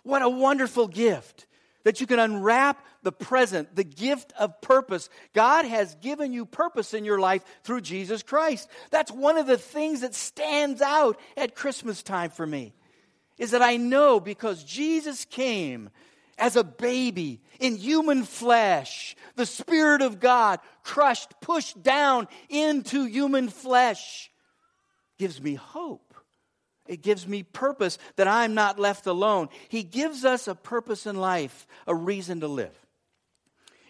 What 0.03 0.23
a 0.23 0.29
wonderful 0.29 0.89
gift 0.89 1.47
that 1.85 2.01
you 2.01 2.07
can 2.09 2.19
unwrap 2.19 2.85
the 3.05 3.13
present, 3.13 3.77
the 3.77 3.85
gift 3.85 4.33
of 4.37 4.61
purpose. 4.61 5.09
God 5.33 5.65
has 5.65 5.95
given 5.97 6.33
you 6.33 6.45
purpose 6.45 6.95
in 6.95 7.05
your 7.05 7.21
life 7.21 7.45
through 7.63 7.83
Jesus 7.83 8.25
Christ. 8.25 8.69
That's 8.91 9.13
one 9.13 9.39
of 9.39 9.47
the 9.47 9.57
things 9.57 10.01
that 10.01 10.13
stands 10.13 10.83
out 10.83 11.17
at 11.37 11.55
Christmas 11.55 12.03
time 12.03 12.31
for 12.31 12.45
me. 12.45 12.75
Is 13.39 13.53
that 13.53 13.63
I 13.63 13.77
know 13.77 14.19
because 14.19 14.65
Jesus 14.65 15.25
came 15.27 15.91
as 16.39 16.57
a 16.57 16.65
baby 16.65 17.41
in 17.61 17.77
human 17.77 18.25
flesh, 18.25 19.17
the 19.37 19.47
Spirit 19.47 20.03
of 20.03 20.21
God 20.21 20.61
crushed, 20.83 21.41
pushed 21.41 21.83
down 21.83 22.29
into 22.49 23.05
human 23.05 23.49
flesh, 23.49 24.31
gives 25.19 25.41
me 25.41 25.55
hope 25.55 26.07
it 26.89 27.03
gives 27.03 27.27
me 27.27 27.43
purpose 27.43 27.99
that 28.17 28.29
I'm 28.29 28.55
not 28.55 28.79
left 28.79 29.07
alone. 29.07 29.49
He 29.69 29.83
gives 29.83 30.25
us 30.25 30.49
a 30.49 30.55
purpose 30.55 31.07
in 31.07 31.17
life, 31.17 31.67
a 31.87 31.95
reason 31.95 32.41
to 32.41 32.49
live. 32.49 32.75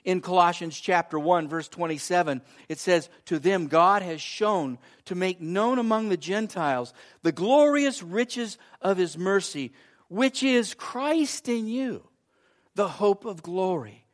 In 0.05 0.21
Colossians 0.21 0.79
chapter 0.79 1.19
1 1.19 1.49
verse 1.49 1.69
27, 1.69 2.41
it 2.69 2.79
says, 2.79 3.09
"To 3.27 3.41
them 3.41 3.67
God 3.67 4.03
has 4.03 4.21
shown 4.21 4.79
to 5.07 5.17
make 5.17 5.41
known 5.41 5.79
among 5.81 6.09
the 6.09 6.17
Gentiles 6.17 6.95
the 7.23 7.33
glorious 7.33 8.03
riches 8.03 8.57
of 8.81 8.99
his 8.99 9.19
mercy, 9.19 9.73
which 10.09 10.45
is 10.45 10.75
Christ 10.75 11.49
in 11.49 11.67
you, 11.67 12.09
the 12.77 12.89
hope 12.89 13.25
of 13.25 13.43
glory." 13.43 14.07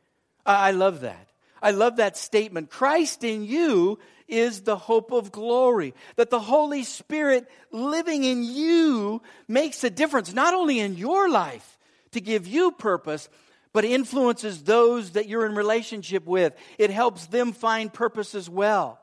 I 0.45 0.71
love 0.71 1.01
that. 1.01 1.29
I 1.61 1.71
love 1.71 1.97
that 1.97 2.17
statement. 2.17 2.69
Christ 2.69 3.23
in 3.23 3.45
you 3.45 3.99
is 4.27 4.61
the 4.61 4.75
hope 4.75 5.11
of 5.11 5.31
glory. 5.31 5.93
That 6.17 6.29
the 6.29 6.39
Holy 6.39 6.83
Spirit 6.83 7.49
living 7.71 8.23
in 8.23 8.43
you 8.43 9.21
makes 9.47 9.83
a 9.83 9.89
difference, 9.89 10.33
not 10.33 10.53
only 10.53 10.79
in 10.79 10.97
your 10.97 11.29
life 11.29 11.77
to 12.11 12.19
give 12.19 12.47
you 12.47 12.71
purpose, 12.71 13.29
but 13.71 13.85
influences 13.85 14.63
those 14.63 15.11
that 15.11 15.27
you're 15.27 15.45
in 15.45 15.55
relationship 15.55 16.25
with. 16.25 16.53
It 16.77 16.89
helps 16.89 17.27
them 17.27 17.53
find 17.53 17.93
purpose 17.93 18.35
as 18.35 18.49
well. 18.49 18.99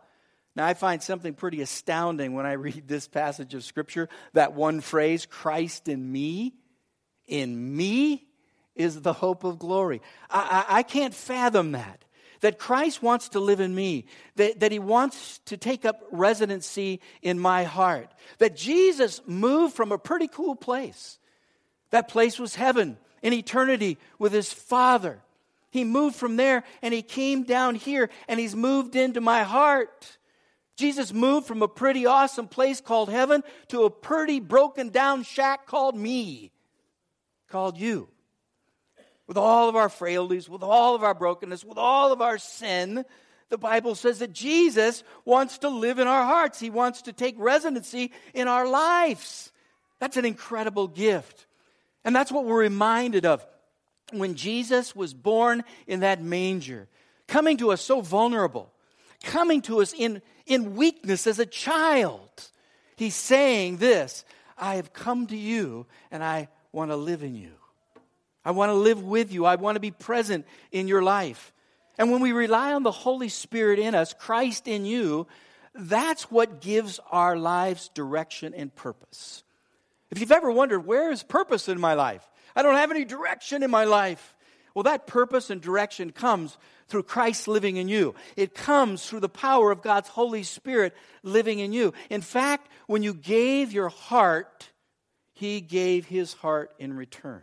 Now, 0.55 0.67
I 0.67 0.75
find 0.75 1.02
something 1.02 1.35
pretty 1.35 1.62
astounding 1.62 2.35
when 2.35 2.45
I 2.45 2.52
read 2.52 2.87
this 2.87 3.09
passage 3.09 3.55
of 3.55 3.64
Scripture 3.64 4.09
that 4.33 4.52
one 4.52 4.81
phrase, 4.81 5.25
Christ 5.25 5.88
in 5.88 6.12
me, 6.12 6.55
in 7.26 7.76
me 7.76 8.26
is 8.80 9.00
the 9.00 9.12
hope 9.12 9.44
of 9.44 9.58
glory. 9.58 10.00
I, 10.28 10.64
I, 10.68 10.78
I 10.78 10.82
can't 10.82 11.14
fathom 11.14 11.72
that 11.72 12.04
that 12.40 12.58
Christ 12.58 13.02
wants 13.02 13.30
to 13.30 13.40
live 13.40 13.60
in 13.60 13.75
me, 13.75 14.06
that, 14.37 14.60
that 14.60 14.72
He 14.72 14.78
wants 14.78 15.38
to 15.46 15.56
take 15.56 15.84
up 15.84 16.02
residency 16.10 17.00
in 17.22 17.38
my 17.38 17.64
heart, 17.64 18.12
that 18.38 18.56
Jesus 18.56 19.20
moved 19.26 19.75
from 19.75 19.92
a 19.92 19.99
pretty 19.99 20.28
cool 20.28 20.56
place. 20.56 21.18
That 21.90 22.08
place 22.08 22.38
was 22.38 22.54
heaven 22.54 22.96
in 23.22 23.32
eternity 23.32 23.99
with 24.18 24.32
His 24.32 24.52
Father. 24.52 25.20
He 25.70 25.84
moved 25.84 26.16
from 26.16 26.37
there 26.37 26.64
and 26.82 26.92
He 26.92 27.02
came 27.02 27.44
down 27.44 27.75
here 27.75 28.10
and 28.28 28.40
He's 28.40 28.56
moved 28.56 28.96
into 28.96 29.20
my 29.20 29.42
heart. 29.42 30.16
Jesus 30.76 31.12
moved 31.12 31.46
from 31.46 31.62
a 31.62 31.68
pretty 31.68 32.06
awesome 32.06 32.49
place 32.49 32.80
called 32.80 33.10
heaven 33.10 33.42
to 33.68 33.84
a 33.84 33.90
pretty 33.90 34.40
broken 34.40 34.88
down 34.88 35.25
shack 35.25 35.66
called 35.66 35.94
me, 35.94 36.52
called 37.49 37.76
you 37.76 38.08
with 39.30 39.38
all 39.38 39.68
of 39.68 39.76
our 39.76 39.88
frailties, 39.88 40.49
with 40.49 40.64
all 40.64 40.96
of 40.96 41.04
our 41.04 41.14
brokenness, 41.14 41.64
with 41.64 41.78
all 41.78 42.12
of 42.12 42.20
our 42.20 42.37
sin, 42.37 43.04
the 43.49 43.56
Bible 43.56 43.94
says 43.94 44.18
that 44.18 44.32
Jesus 44.32 45.04
wants 45.25 45.58
to 45.58 45.68
live 45.68 46.00
in 46.00 46.08
our 46.08 46.25
hearts. 46.25 46.58
He 46.58 46.68
wants 46.68 47.02
to 47.02 47.12
take 47.12 47.37
residency 47.38 48.10
in 48.34 48.49
our 48.49 48.68
lives. 48.68 49.52
That's 50.00 50.16
an 50.16 50.25
incredible 50.25 50.88
gift. 50.88 51.46
And 52.04 52.16
that's 52.16 52.32
what 52.32 52.44
we're 52.44 52.58
reminded 52.58 53.25
of 53.25 53.46
when 54.10 54.34
Jesus 54.34 54.96
was 54.96 55.14
born 55.14 55.62
in 55.87 56.00
that 56.00 56.20
manger, 56.20 56.88
coming 57.28 57.56
to 57.58 57.70
us 57.70 57.82
so 57.82 58.00
vulnerable, 58.00 58.72
coming 59.22 59.62
to 59.62 59.80
us 59.80 59.94
in, 59.96 60.22
in 60.46 60.75
weakness 60.75 61.28
as 61.28 61.38
a 61.38 61.46
child. 61.46 62.49
He's 62.96 63.14
saying 63.14 63.76
this 63.76 64.25
I 64.58 64.75
have 64.75 64.92
come 64.92 65.28
to 65.28 65.37
you 65.37 65.87
and 66.10 66.25
I 66.25 66.49
want 66.72 66.90
to 66.90 66.96
live 66.96 67.22
in 67.22 67.37
you. 67.37 67.60
I 68.44 68.52
want 68.52 68.70
to 68.70 68.75
live 68.75 69.02
with 69.02 69.32
you. 69.32 69.44
I 69.44 69.56
want 69.56 69.76
to 69.76 69.80
be 69.80 69.90
present 69.90 70.47
in 70.73 70.88
your 70.88 71.02
life. 71.02 71.52
And 71.99 72.11
when 72.11 72.20
we 72.20 72.32
rely 72.32 72.73
on 72.73 72.82
the 72.82 72.90
Holy 72.90 73.28
Spirit 73.28 73.78
in 73.78 73.94
us, 73.94 74.14
Christ 74.14 74.66
in 74.66 74.87
you, 74.87 75.26
that's 75.75 76.30
what 76.30 76.61
gives 76.61 76.99
our 77.11 77.37
lives 77.37 77.90
direction 77.94 78.54
and 78.54 78.75
purpose. 78.75 79.44
If 80.11 80.18
you've 80.18 80.32
ever 80.32 80.50
wondered, 80.50 80.87
where 80.87 81.11
is 81.11 81.23
purpose 81.23 81.68
in 81.68 81.78
my 81.78 81.94
life? 81.94 82.26
I 82.56 82.62
don't 82.62 82.76
have 82.76 82.90
any 82.90 83.04
direction 83.04 83.62
in 83.62 83.70
my 83.70 83.85
life. 83.85 84.35
Well, 84.75 84.85
that 84.85 85.06
purpose 85.06 85.50
and 85.50 85.61
direction 85.61 86.11
comes 86.11 86.56
through 86.88 87.04
Christ 87.04 87.49
living 87.49 87.76
in 87.76 87.88
you. 87.88 88.14
It 88.37 88.54
comes 88.54 89.06
through 89.06 89.20
the 89.20 89.28
power 89.28 89.70
of 89.70 89.82
God's 89.82 90.09
Holy 90.09 90.42
Spirit 90.42 90.94
living 91.23 91.59
in 91.59 91.73
you. 91.73 91.92
In 92.09 92.20
fact, 92.20 92.68
when 92.87 93.02
you 93.02 93.14
gave 93.14 93.73
your 93.73 93.88
heart, 93.88 94.70
He 95.32 95.61
gave 95.61 96.06
His 96.06 96.32
heart 96.32 96.73
in 96.78 96.94
return. 96.94 97.42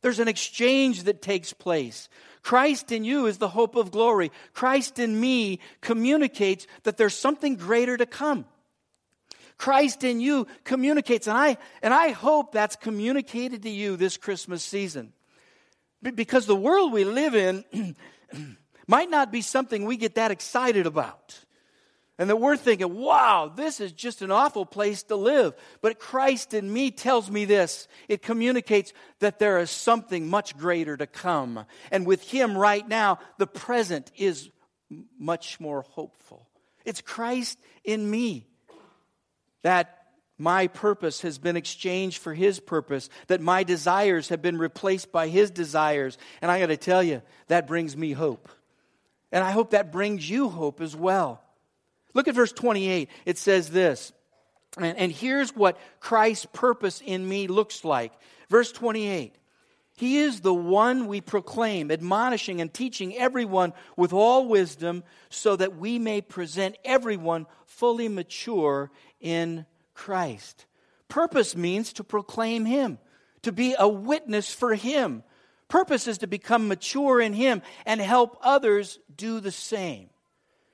There's 0.00 0.18
an 0.18 0.28
exchange 0.28 1.04
that 1.04 1.22
takes 1.22 1.52
place. 1.52 2.08
Christ 2.42 2.92
in 2.92 3.04
you 3.04 3.26
is 3.26 3.38
the 3.38 3.48
hope 3.48 3.76
of 3.76 3.90
glory. 3.90 4.30
Christ 4.54 4.98
in 4.98 5.20
me 5.20 5.60
communicates 5.80 6.66
that 6.84 6.96
there's 6.96 7.16
something 7.16 7.56
greater 7.56 7.96
to 7.96 8.06
come. 8.06 8.46
Christ 9.56 10.04
in 10.04 10.20
you 10.20 10.46
communicates, 10.62 11.26
and 11.26 11.36
I, 11.36 11.58
and 11.82 11.92
I 11.92 12.10
hope 12.10 12.52
that's 12.52 12.76
communicated 12.76 13.64
to 13.64 13.70
you 13.70 13.96
this 13.96 14.16
Christmas 14.16 14.62
season. 14.62 15.12
Because 16.00 16.46
the 16.46 16.54
world 16.54 16.92
we 16.92 17.04
live 17.04 17.34
in 17.34 17.96
might 18.86 19.10
not 19.10 19.32
be 19.32 19.42
something 19.42 19.84
we 19.84 19.96
get 19.96 20.14
that 20.14 20.30
excited 20.30 20.86
about. 20.86 21.40
And 22.18 22.28
that 22.28 22.40
we're 22.40 22.56
thinking, 22.56 22.96
wow, 22.96 23.52
this 23.54 23.80
is 23.80 23.92
just 23.92 24.22
an 24.22 24.32
awful 24.32 24.66
place 24.66 25.04
to 25.04 25.14
live. 25.14 25.54
But 25.80 26.00
Christ 26.00 26.52
in 26.52 26.70
me 26.70 26.90
tells 26.90 27.30
me 27.30 27.44
this. 27.44 27.86
It 28.08 28.22
communicates 28.22 28.92
that 29.20 29.38
there 29.38 29.58
is 29.58 29.70
something 29.70 30.28
much 30.28 30.56
greater 30.56 30.96
to 30.96 31.06
come. 31.06 31.64
And 31.92 32.04
with 32.04 32.28
Him 32.28 32.58
right 32.58 32.86
now, 32.86 33.20
the 33.38 33.46
present 33.46 34.10
is 34.16 34.50
much 35.16 35.60
more 35.60 35.82
hopeful. 35.82 36.48
It's 36.84 37.00
Christ 37.00 37.56
in 37.84 38.10
me 38.10 38.48
that 39.62 39.94
my 40.38 40.66
purpose 40.66 41.20
has 41.20 41.38
been 41.38 41.56
exchanged 41.56 42.18
for 42.18 42.34
His 42.34 42.58
purpose, 42.58 43.10
that 43.28 43.40
my 43.40 43.62
desires 43.62 44.30
have 44.30 44.42
been 44.42 44.58
replaced 44.58 45.12
by 45.12 45.28
His 45.28 45.52
desires. 45.52 46.18
And 46.42 46.50
I 46.50 46.58
got 46.58 46.66
to 46.66 46.76
tell 46.76 47.02
you, 47.02 47.22
that 47.46 47.68
brings 47.68 47.96
me 47.96 48.12
hope. 48.12 48.48
And 49.30 49.44
I 49.44 49.52
hope 49.52 49.70
that 49.70 49.92
brings 49.92 50.28
you 50.28 50.48
hope 50.48 50.80
as 50.80 50.96
well. 50.96 51.42
Look 52.14 52.28
at 52.28 52.34
verse 52.34 52.52
28. 52.52 53.08
It 53.24 53.38
says 53.38 53.70
this. 53.70 54.12
And, 54.76 54.96
and 54.98 55.12
here's 55.12 55.54
what 55.54 55.78
Christ's 56.00 56.46
purpose 56.52 57.02
in 57.04 57.28
me 57.28 57.46
looks 57.46 57.84
like. 57.84 58.12
Verse 58.48 58.72
28. 58.72 59.34
He 59.96 60.18
is 60.18 60.40
the 60.40 60.54
one 60.54 61.08
we 61.08 61.20
proclaim, 61.20 61.90
admonishing 61.90 62.60
and 62.60 62.72
teaching 62.72 63.16
everyone 63.16 63.72
with 63.96 64.12
all 64.12 64.46
wisdom, 64.46 65.02
so 65.28 65.56
that 65.56 65.76
we 65.76 65.98
may 65.98 66.20
present 66.20 66.76
everyone 66.84 67.46
fully 67.66 68.08
mature 68.08 68.92
in 69.20 69.66
Christ. 69.94 70.66
Purpose 71.08 71.56
means 71.56 71.94
to 71.94 72.04
proclaim 72.04 72.64
Him, 72.64 72.98
to 73.42 73.50
be 73.50 73.74
a 73.76 73.88
witness 73.88 74.54
for 74.54 74.76
Him. 74.76 75.24
Purpose 75.66 76.06
is 76.06 76.18
to 76.18 76.28
become 76.28 76.68
mature 76.68 77.20
in 77.20 77.32
Him 77.32 77.62
and 77.84 78.00
help 78.00 78.38
others 78.42 79.00
do 79.16 79.40
the 79.40 79.50
same. 79.50 80.10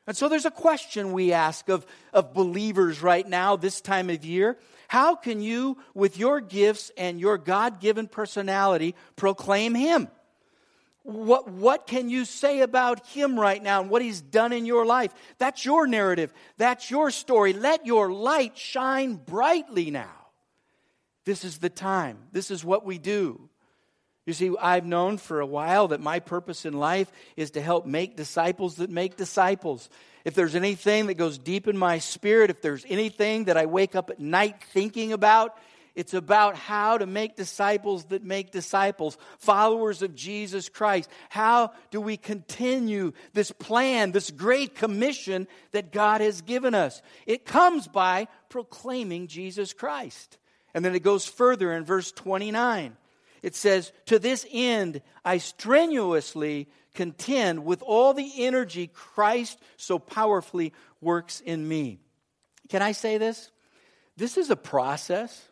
And 0.07 0.17
so 0.17 0.29
there's 0.29 0.45
a 0.45 0.51
question 0.51 1.13
we 1.13 1.33
ask 1.33 1.69
of, 1.69 1.87
of 2.13 2.35
believers 2.35 3.03
right 3.03 3.27
now, 3.27 3.57
this 3.57 3.81
time 3.81 4.11
of 4.11 4.25
year. 4.25 4.59
How 4.89 5.15
can 5.15 5.41
you, 5.41 5.79
with 5.95 6.19
your 6.19 6.41
gifts 6.41 6.91
and 6.97 7.19
your 7.19 7.39
God 7.39 7.81
given 7.81 8.07
personality, 8.07 8.95
proclaim 9.17 9.75
Him? 9.75 10.09
What, 11.03 11.49
what 11.49 11.87
can 11.87 12.09
you 12.11 12.25
say 12.25 12.61
about 12.61 13.07
Him 13.07 13.39
right 13.39 13.63
now 13.63 13.81
and 13.81 13.91
what 13.91 14.03
He's 14.03 14.21
done 14.21 14.53
in 14.53 14.67
your 14.67 14.85
life? 14.85 15.13
That's 15.39 15.65
your 15.65 15.87
narrative. 15.87 16.33
That's 16.59 16.91
your 16.91 17.11
story. 17.11 17.53
Let 17.53 17.87
your 17.87 18.13
light 18.13 18.59
shine 18.59 19.15
brightly 19.15 19.91
now. 19.91 20.27
This 21.25 21.45
is 21.45 21.59
the 21.59 21.71
time. 21.71 22.19
This 22.33 22.51
is 22.51 22.63
what 22.63 22.85
we 22.85 22.99
do. 22.99 23.49
You 24.27 24.33
see, 24.33 24.55
I've 24.59 24.87
known 24.87 25.19
for 25.19 25.41
a 25.41 25.47
while 25.47 25.89
that 25.89 26.01
my 26.01 26.19
purpose 26.19 26.65
in 26.65 26.73
life 26.73 27.11
is 27.37 27.53
to 27.53 27.61
help 27.61 27.85
make 27.85 28.17
disciples 28.17 28.77
that 28.77 28.91
make 28.91 29.17
disciples. 29.17 29.91
If 30.25 30.35
there's 30.35 30.55
anything 30.55 31.07
that 31.07 31.15
goes 31.15 31.37
deep 31.37 31.69
in 31.69 31.77
my 31.77 31.99
spirit, 31.99 32.49
if 32.49 32.63
there's 32.63 32.87
anything 32.89 33.45
that 33.45 33.59
I 33.59 33.67
wake 33.67 33.95
up 33.95 34.09
at 34.09 34.21
night 34.21 34.63
thinking 34.73 35.13
about, 35.13 35.55
it's 35.95 36.15
about 36.15 36.57
how 36.57 36.97
to 36.99 37.07
make 37.07 37.37
disciples 37.37 38.07
that 38.07 38.25
make 38.25 38.51
disciples, 38.51 39.19
followers 39.39 40.01
of 40.01 40.15
Jesus 40.15 40.71
Christ. 40.71 41.09
How 41.29 41.73
do 41.91 42.01
we 42.01 42.17
continue 42.17 43.13
this 43.35 43.53
plan, 43.53 44.11
this 44.11 44.31
great 44.31 44.75
commission 44.75 45.47
that 45.73 45.93
God 45.93 46.23
has 46.23 46.41
given 46.41 46.75
us? 46.75 47.01
It 47.27 47.45
comes 47.45 47.87
by 47.87 48.27
proclaiming 48.49 49.29
Jesus 49.29 49.75
Christ. 49.75 50.39
And 50.73 50.85
then 50.85 50.95
it 50.95 51.05
goes 51.05 51.27
further 51.27 51.73
in 51.73 51.85
verse 51.85 52.11
29 52.11 52.97
it 53.45 53.55
says, 53.55 53.93
To 54.07 54.19
this 54.19 54.47
end 54.51 55.03
I 55.23 55.37
strenuously 55.37 56.67
contend 56.95 57.67
with 57.67 57.83
all 57.83 58.15
the 58.15 58.33
energy 58.39 58.87
Christ 58.87 59.61
so 59.77 59.99
powerfully 59.99 60.73
works 61.03 61.41
in 61.41 61.69
me. 61.69 62.01
Can 62.71 62.81
I 62.81 62.93
say 62.93 63.19
this? 63.19 63.51
This 64.17 64.39
is 64.39 64.49
a 64.49 64.57
process. 64.57 65.47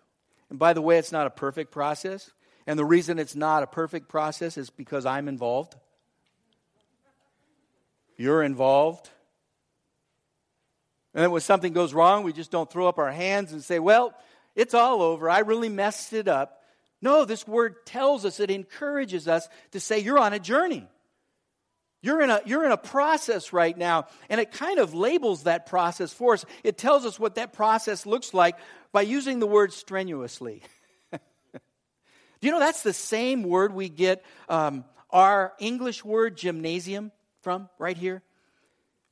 And 0.48 0.58
by 0.58 0.72
the 0.72 0.80
way, 0.80 0.96
it's 0.96 1.12
not 1.12 1.26
a 1.26 1.30
perfect 1.30 1.70
process. 1.70 2.30
And 2.66 2.78
the 2.78 2.84
reason 2.84 3.18
it's 3.18 3.36
not 3.36 3.62
a 3.62 3.66
perfect 3.66 4.08
process 4.08 4.56
is 4.56 4.70
because 4.70 5.04
I'm 5.04 5.28
involved. 5.28 5.76
You're 8.16 8.42
involved. 8.42 9.10
And 11.12 11.22
then 11.22 11.30
when 11.30 11.42
something 11.42 11.74
goes 11.74 11.92
wrong, 11.92 12.22
we 12.22 12.32
just 12.32 12.50
don't 12.50 12.70
throw 12.70 12.88
up 12.88 12.98
our 12.98 13.12
hands 13.12 13.52
and 13.52 13.62
say, 13.62 13.78
Well, 13.78 14.14
it's 14.54 14.72
all 14.72 15.02
over. 15.02 15.28
I 15.28 15.40
really 15.40 15.68
messed 15.68 16.14
it 16.14 16.26
up. 16.26 16.61
No, 17.02 17.24
this 17.24 17.46
word 17.46 17.84
tells 17.84 18.24
us, 18.24 18.38
it 18.38 18.50
encourages 18.50 19.26
us 19.26 19.48
to 19.72 19.80
say, 19.80 19.98
You're 19.98 20.20
on 20.20 20.32
a 20.32 20.38
journey. 20.38 20.88
You're 22.04 22.20
in, 22.20 22.30
a, 22.30 22.40
you're 22.44 22.64
in 22.64 22.72
a 22.72 22.76
process 22.76 23.52
right 23.52 23.76
now, 23.76 24.06
and 24.28 24.40
it 24.40 24.50
kind 24.50 24.80
of 24.80 24.92
labels 24.92 25.44
that 25.44 25.66
process 25.66 26.12
for 26.12 26.34
us. 26.34 26.44
It 26.64 26.76
tells 26.76 27.06
us 27.06 27.18
what 27.18 27.36
that 27.36 27.52
process 27.52 28.06
looks 28.06 28.34
like 28.34 28.56
by 28.90 29.02
using 29.02 29.38
the 29.38 29.46
word 29.46 29.72
strenuously. 29.72 30.62
Do 31.12 31.18
you 32.40 32.50
know 32.50 32.58
that's 32.58 32.82
the 32.82 32.92
same 32.92 33.44
word 33.44 33.72
we 33.72 33.88
get 33.88 34.24
um, 34.48 34.84
our 35.10 35.52
English 35.60 36.04
word 36.04 36.36
gymnasium 36.36 37.12
from 37.42 37.68
right 37.78 37.96
here? 37.96 38.20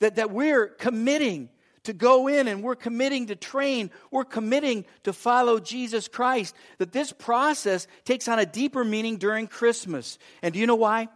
That, 0.00 0.16
that 0.16 0.32
we're 0.32 0.66
committing 0.66 1.48
to 1.84 1.92
go 1.92 2.28
in 2.28 2.46
and 2.48 2.62
we're 2.62 2.74
committing 2.74 3.26
to 3.26 3.36
train, 3.36 3.90
we're 4.10 4.24
committing 4.24 4.84
to 5.04 5.12
follow 5.12 5.58
Jesus 5.58 6.08
Christ. 6.08 6.54
That 6.78 6.92
this 6.92 7.12
process 7.12 7.86
takes 8.04 8.28
on 8.28 8.38
a 8.38 8.46
deeper 8.46 8.84
meaning 8.84 9.16
during 9.16 9.46
Christmas. 9.46 10.18
And 10.42 10.52
do 10.52 10.60
you 10.60 10.66
know 10.66 10.74
why? 10.74 11.08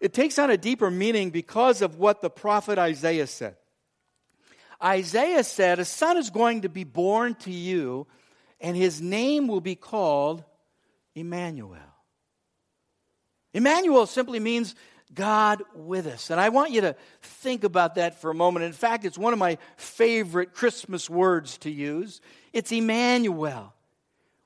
It 0.00 0.12
takes 0.12 0.38
on 0.38 0.50
a 0.50 0.56
deeper 0.56 0.90
meaning 0.90 1.30
because 1.30 1.80
of 1.80 1.96
what 1.98 2.20
the 2.20 2.30
prophet 2.30 2.78
Isaiah 2.78 3.26
said. 3.26 3.56
Isaiah 4.82 5.44
said, 5.44 5.78
A 5.78 5.84
son 5.84 6.18
is 6.18 6.30
going 6.30 6.62
to 6.62 6.68
be 6.68 6.84
born 6.84 7.34
to 7.36 7.50
you, 7.50 8.06
and 8.60 8.76
his 8.76 9.00
name 9.00 9.48
will 9.48 9.62
be 9.62 9.76
called 9.76 10.44
Emmanuel. 11.14 11.78
Emmanuel 13.54 14.06
simply 14.06 14.40
means 14.40 14.74
God 15.12 15.62
with 15.74 16.06
us. 16.06 16.30
And 16.30 16.40
I 16.40 16.48
want 16.48 16.72
you 16.72 16.80
to 16.82 16.96
think 17.22 17.64
about 17.64 17.96
that 17.96 18.20
for 18.20 18.30
a 18.30 18.34
moment. 18.34 18.64
In 18.64 18.72
fact, 18.72 19.04
it's 19.04 19.18
one 19.18 19.32
of 19.32 19.38
my 19.38 19.58
favorite 19.76 20.54
Christmas 20.54 21.10
words 21.10 21.58
to 21.58 21.70
use. 21.70 22.20
It's 22.52 22.72
Emmanuel. 22.72 23.74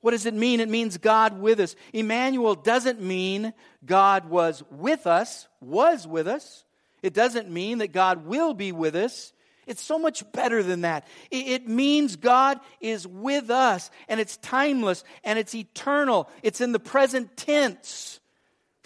What 0.00 0.12
does 0.12 0.26
it 0.26 0.34
mean? 0.34 0.60
It 0.60 0.68
means 0.68 0.96
God 0.98 1.40
with 1.40 1.60
us. 1.60 1.74
Emmanuel 1.92 2.54
doesn't 2.54 3.00
mean 3.00 3.52
God 3.84 4.28
was 4.28 4.62
with 4.70 5.06
us, 5.06 5.48
was 5.60 6.06
with 6.06 6.28
us. 6.28 6.64
It 7.02 7.14
doesn't 7.14 7.50
mean 7.50 7.78
that 7.78 7.92
God 7.92 8.26
will 8.26 8.54
be 8.54 8.72
with 8.72 8.94
us. 8.94 9.32
It's 9.66 9.82
so 9.82 9.98
much 9.98 10.24
better 10.32 10.62
than 10.62 10.80
that. 10.80 11.06
It 11.30 11.68
means 11.68 12.16
God 12.16 12.58
is 12.80 13.06
with 13.06 13.50
us, 13.50 13.90
and 14.08 14.18
it's 14.18 14.38
timeless, 14.38 15.04
and 15.24 15.38
it's 15.38 15.54
eternal. 15.54 16.30
It's 16.42 16.62
in 16.62 16.72
the 16.72 16.80
present 16.80 17.36
tense. 17.36 18.18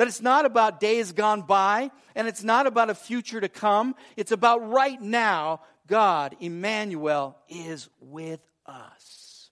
That 0.02 0.08
it's 0.08 0.20
not 0.20 0.46
about 0.46 0.80
days 0.80 1.12
gone 1.12 1.42
by 1.42 1.92
and 2.16 2.26
it's 2.26 2.42
not 2.42 2.66
about 2.66 2.90
a 2.90 2.94
future 2.96 3.40
to 3.40 3.48
come. 3.48 3.94
It's 4.16 4.32
about 4.32 4.68
right 4.68 5.00
now, 5.00 5.60
God, 5.86 6.34
Emmanuel, 6.40 7.38
is 7.48 7.88
with 8.00 8.40
us. 8.66 9.50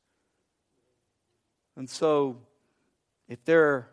And 1.77 1.89
so, 1.89 2.39
if 3.29 3.45
there 3.45 3.91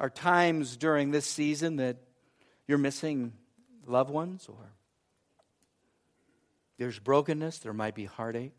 are 0.00 0.08
times 0.08 0.78
during 0.78 1.10
this 1.10 1.26
season 1.26 1.76
that 1.76 1.98
you're 2.66 2.78
missing 2.78 3.34
loved 3.86 4.08
ones 4.08 4.46
or 4.48 4.72
there's 6.78 6.98
brokenness, 6.98 7.58
there 7.58 7.74
might 7.74 7.94
be 7.94 8.06
heartache. 8.06 8.56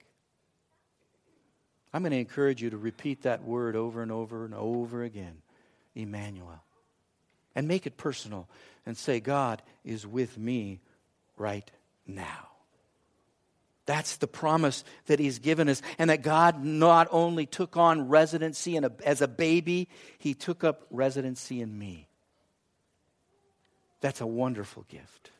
I'm 1.91 2.03
going 2.03 2.11
to 2.11 2.19
encourage 2.19 2.61
you 2.61 2.69
to 2.69 2.77
repeat 2.77 3.23
that 3.23 3.43
word 3.43 3.75
over 3.75 4.03
and 4.03 4.11
over 4.11 4.45
and 4.45 4.53
over 4.53 5.01
again. 5.01 5.41
Emmanuel. 5.95 6.61
And 7.58 7.67
make 7.67 7.88
it 7.88 7.98
personal 7.98 8.48
and 8.86 8.96
say, 8.96 9.20
God 9.20 9.63
is 9.84 10.06
with 10.06 10.38
me 10.38 10.80
right 11.38 11.70
now. 12.06 12.50
That's 13.88 14.17
the 14.17 14.28
promise 14.28 14.84
that 15.08 15.17
He's 15.17 15.39
given 15.39 15.67
us. 15.67 15.82
And 15.98 16.12
that 16.12 16.22
God 16.22 16.63
not 16.63 17.08
only 17.10 17.48
took 17.48 17.76
on 17.76 18.10
residency 18.10 18.78
a, 18.78 18.91
as 19.04 19.24
a 19.24 19.28
baby, 19.28 19.89
He 20.20 20.36
took 20.36 20.63
up 20.63 20.86
residency 20.91 21.60
in 21.60 21.80
me. 21.80 22.08
That's 24.02 24.22
a 24.22 24.28
wonderful 24.28 24.86
gift. 24.88 25.32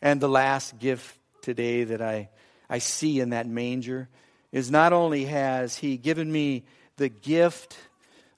And 0.00 0.18
the 0.18 0.30
last 0.30 0.78
gift 0.78 1.18
today 1.42 1.84
that 1.84 2.00
I, 2.00 2.30
I 2.70 2.78
see 2.78 3.20
in 3.20 3.30
that 3.30 3.46
manger 3.46 4.08
is 4.50 4.70
not 4.70 4.94
only 4.94 5.26
has 5.26 5.76
He 5.76 5.98
given 5.98 6.32
me 6.32 6.64
the 6.96 7.10
gift 7.10 7.76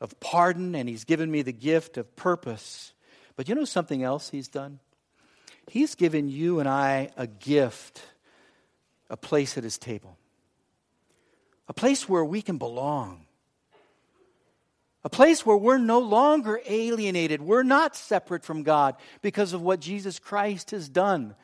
of 0.00 0.18
pardon 0.20 0.74
and 0.74 0.88
He's 0.88 1.04
given 1.04 1.30
me 1.30 1.42
the 1.42 1.52
gift 1.52 1.96
of 1.96 2.14
purpose. 2.16 2.92
But 3.36 3.48
you 3.48 3.54
know 3.54 3.64
something 3.64 4.02
else 4.02 4.30
He's 4.30 4.48
done? 4.48 4.80
He's 5.68 5.94
given 5.94 6.28
you 6.28 6.60
and 6.60 6.68
I 6.68 7.10
a 7.16 7.26
gift, 7.26 8.02
a 9.08 9.16
place 9.16 9.56
at 9.56 9.64
His 9.64 9.78
table, 9.78 10.18
a 11.68 11.74
place 11.74 12.08
where 12.08 12.24
we 12.24 12.42
can 12.42 12.58
belong. 12.58 13.26
A 15.06 15.10
place 15.10 15.44
where 15.44 15.56
we're 15.56 15.76
no 15.76 15.98
longer 15.98 16.60
alienated. 16.66 17.42
We're 17.42 17.62
not 17.62 17.94
separate 17.94 18.42
from 18.42 18.62
God 18.62 18.96
because 19.20 19.52
of 19.52 19.60
what 19.60 19.78
Jesus 19.78 20.18
Christ 20.18 20.70
has 20.70 20.88
done. 20.88 21.34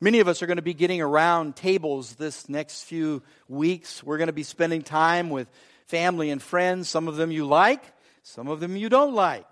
Many 0.00 0.18
of 0.18 0.26
us 0.26 0.42
are 0.42 0.46
going 0.46 0.56
to 0.56 0.62
be 0.62 0.74
getting 0.74 1.00
around 1.00 1.54
tables 1.54 2.16
this 2.16 2.48
next 2.48 2.82
few 2.82 3.22
weeks. 3.48 4.02
We're 4.02 4.18
going 4.18 4.26
to 4.26 4.32
be 4.32 4.42
spending 4.42 4.82
time 4.82 5.30
with 5.30 5.48
family 5.86 6.30
and 6.30 6.42
friends. 6.42 6.88
Some 6.88 7.06
of 7.06 7.14
them 7.14 7.30
you 7.30 7.46
like, 7.46 7.84
some 8.24 8.48
of 8.48 8.58
them 8.58 8.74
you 8.76 8.88
don't 8.88 9.14
like. 9.14 9.46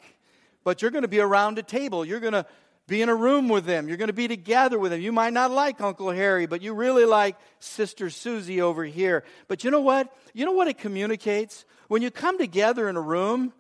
But 0.65 0.81
you're 0.81 0.91
going 0.91 1.03
to 1.03 1.09
be 1.09 1.21
around 1.21 1.59
a 1.59 1.63
table. 1.63 2.05
You're 2.05 2.21
going 2.21 2.33
to 2.33 2.47
be 2.89 3.03
in 3.03 3.11
a 3.11 3.15
room 3.15 3.49
with 3.49 3.67
them. 3.67 3.87
You're 3.87 3.99
going 3.99 4.09
to 4.09 4.15
be 4.15 4.29
together 4.29 4.79
with 4.79 4.93
them. 4.93 5.01
You 5.01 5.13
might 5.13 5.35
not 5.35 5.51
like 5.51 5.81
Uncle 5.81 6.11
Harry, 6.11 6.47
but 6.47 6.63
you 6.63 6.73
really 6.73 7.05
like 7.05 7.37
Sister 7.61 8.09
Susie 8.09 8.63
over 8.63 8.83
here. 8.85 9.25
But 9.47 9.63
you 9.63 9.71
know 9.71 9.83
what? 9.83 10.13
You 10.33 10.47
know 10.47 10.53
what 10.53 10.69
it 10.69 10.79
communicates? 10.79 11.65
When 11.89 12.01
you 12.01 12.11
come 12.11 12.39
together 12.39 12.89
in 12.89 12.97
a 12.97 13.01
room, 13.01 13.53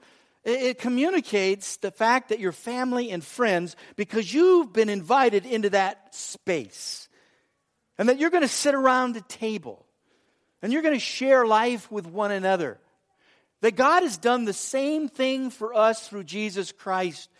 it 0.44 0.78
communicates 0.78 1.76
the 1.76 1.90
fact 1.90 2.30
that 2.30 2.40
you're 2.40 2.50
family 2.50 3.10
and 3.10 3.22
friends 3.22 3.76
because 3.96 4.32
you've 4.32 4.72
been 4.72 4.88
invited 4.88 5.44
into 5.44 5.70
that 5.70 6.14
space. 6.14 7.08
And 7.98 8.08
that 8.08 8.18
you're 8.18 8.30
going 8.30 8.42
to 8.42 8.48
sit 8.48 8.74
around 8.74 9.16
a 9.16 9.20
table 9.20 9.84
and 10.62 10.72
you're 10.72 10.82
going 10.82 10.94
to 10.94 11.00
share 11.00 11.46
life 11.46 11.90
with 11.92 12.06
one 12.06 12.30
another. 12.30 12.78
That 13.62 13.76
God 13.76 14.02
has 14.02 14.18
done 14.18 14.44
the 14.44 14.52
same 14.52 15.08
thing 15.08 15.50
for 15.50 15.72
us 15.72 16.08
through 16.08 16.24
Jesus 16.24 16.72
Christ. 16.72 17.30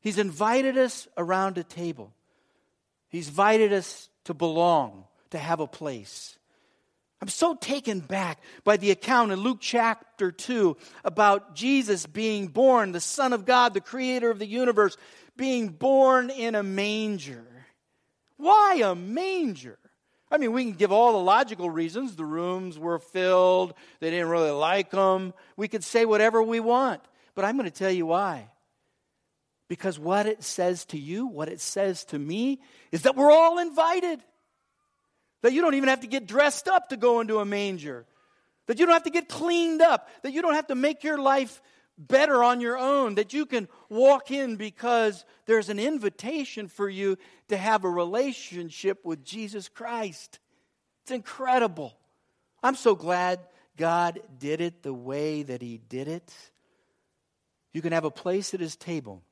He's 0.00 0.18
invited 0.18 0.78
us 0.78 1.08
around 1.16 1.58
a 1.58 1.64
table, 1.64 2.14
He's 3.08 3.28
invited 3.28 3.72
us 3.72 4.08
to 4.24 4.34
belong, 4.34 5.04
to 5.30 5.38
have 5.38 5.60
a 5.60 5.66
place. 5.66 6.38
I'm 7.20 7.28
so 7.28 7.54
taken 7.54 8.00
back 8.00 8.40
by 8.64 8.76
the 8.76 8.90
account 8.90 9.30
in 9.30 9.38
Luke 9.38 9.58
chapter 9.60 10.32
2 10.32 10.76
about 11.04 11.54
Jesus 11.54 12.04
being 12.04 12.48
born, 12.48 12.90
the 12.90 13.00
Son 13.00 13.32
of 13.32 13.44
God, 13.44 13.74
the 13.74 13.80
creator 13.80 14.28
of 14.28 14.40
the 14.40 14.46
universe, 14.46 14.96
being 15.36 15.68
born 15.68 16.30
in 16.30 16.56
a 16.56 16.64
manger. 16.64 17.46
Why 18.38 18.80
a 18.84 18.96
manger? 18.96 19.78
I 20.32 20.38
mean, 20.38 20.52
we 20.52 20.64
can 20.64 20.72
give 20.72 20.90
all 20.90 21.12
the 21.12 21.18
logical 21.18 21.68
reasons. 21.68 22.16
The 22.16 22.24
rooms 22.24 22.78
were 22.78 22.98
filled, 22.98 23.74
they 24.00 24.10
didn't 24.10 24.28
really 24.28 24.50
like 24.50 24.90
them. 24.90 25.34
We 25.56 25.68
could 25.68 25.84
say 25.84 26.06
whatever 26.06 26.42
we 26.42 26.58
want. 26.58 27.02
But 27.34 27.44
I'm 27.44 27.56
going 27.56 27.70
to 27.70 27.76
tell 27.76 27.90
you 27.90 28.06
why. 28.06 28.48
Because 29.68 29.98
what 29.98 30.26
it 30.26 30.42
says 30.42 30.86
to 30.86 30.98
you, 30.98 31.26
what 31.26 31.48
it 31.48 31.60
says 31.60 32.04
to 32.06 32.18
me, 32.18 32.60
is 32.90 33.02
that 33.02 33.14
we're 33.14 33.30
all 33.30 33.58
invited. 33.58 34.20
That 35.42 35.52
you 35.52 35.60
don't 35.60 35.74
even 35.74 35.88
have 35.88 36.00
to 36.00 36.06
get 36.06 36.26
dressed 36.26 36.66
up 36.66 36.88
to 36.90 36.96
go 36.96 37.20
into 37.20 37.38
a 37.38 37.44
manger. 37.44 38.06
That 38.68 38.78
you 38.78 38.86
don't 38.86 38.94
have 38.94 39.04
to 39.04 39.10
get 39.10 39.28
cleaned 39.28 39.82
up. 39.82 40.08
That 40.22 40.32
you 40.32 40.40
don't 40.40 40.54
have 40.54 40.68
to 40.68 40.74
make 40.74 41.04
your 41.04 41.18
life 41.18 41.60
better 41.98 42.42
on 42.42 42.60
your 42.60 42.78
own. 42.78 43.16
That 43.16 43.32
you 43.32 43.46
can 43.46 43.68
walk 43.88 44.30
in 44.30 44.56
because 44.56 45.24
there's 45.46 45.68
an 45.68 45.78
invitation 45.78 46.68
for 46.68 46.88
you 46.88 47.16
to 47.48 47.56
have 47.56 47.84
a 47.84 47.90
relationship 47.90 49.04
with 49.04 49.24
Jesus 49.24 49.68
Christ. 49.68 50.38
It's 51.02 51.12
incredible. 51.12 51.96
I'm 52.62 52.76
so 52.76 52.94
glad 52.94 53.40
God 53.76 54.20
did 54.38 54.60
it 54.60 54.82
the 54.82 54.94
way 54.94 55.42
that 55.42 55.62
He 55.62 55.78
did 55.78 56.08
it. 56.08 56.32
You 57.72 57.82
can 57.82 57.92
have 57.92 58.04
a 58.04 58.10
place 58.10 58.54
at 58.54 58.60
His 58.60 58.76
table 58.76 59.22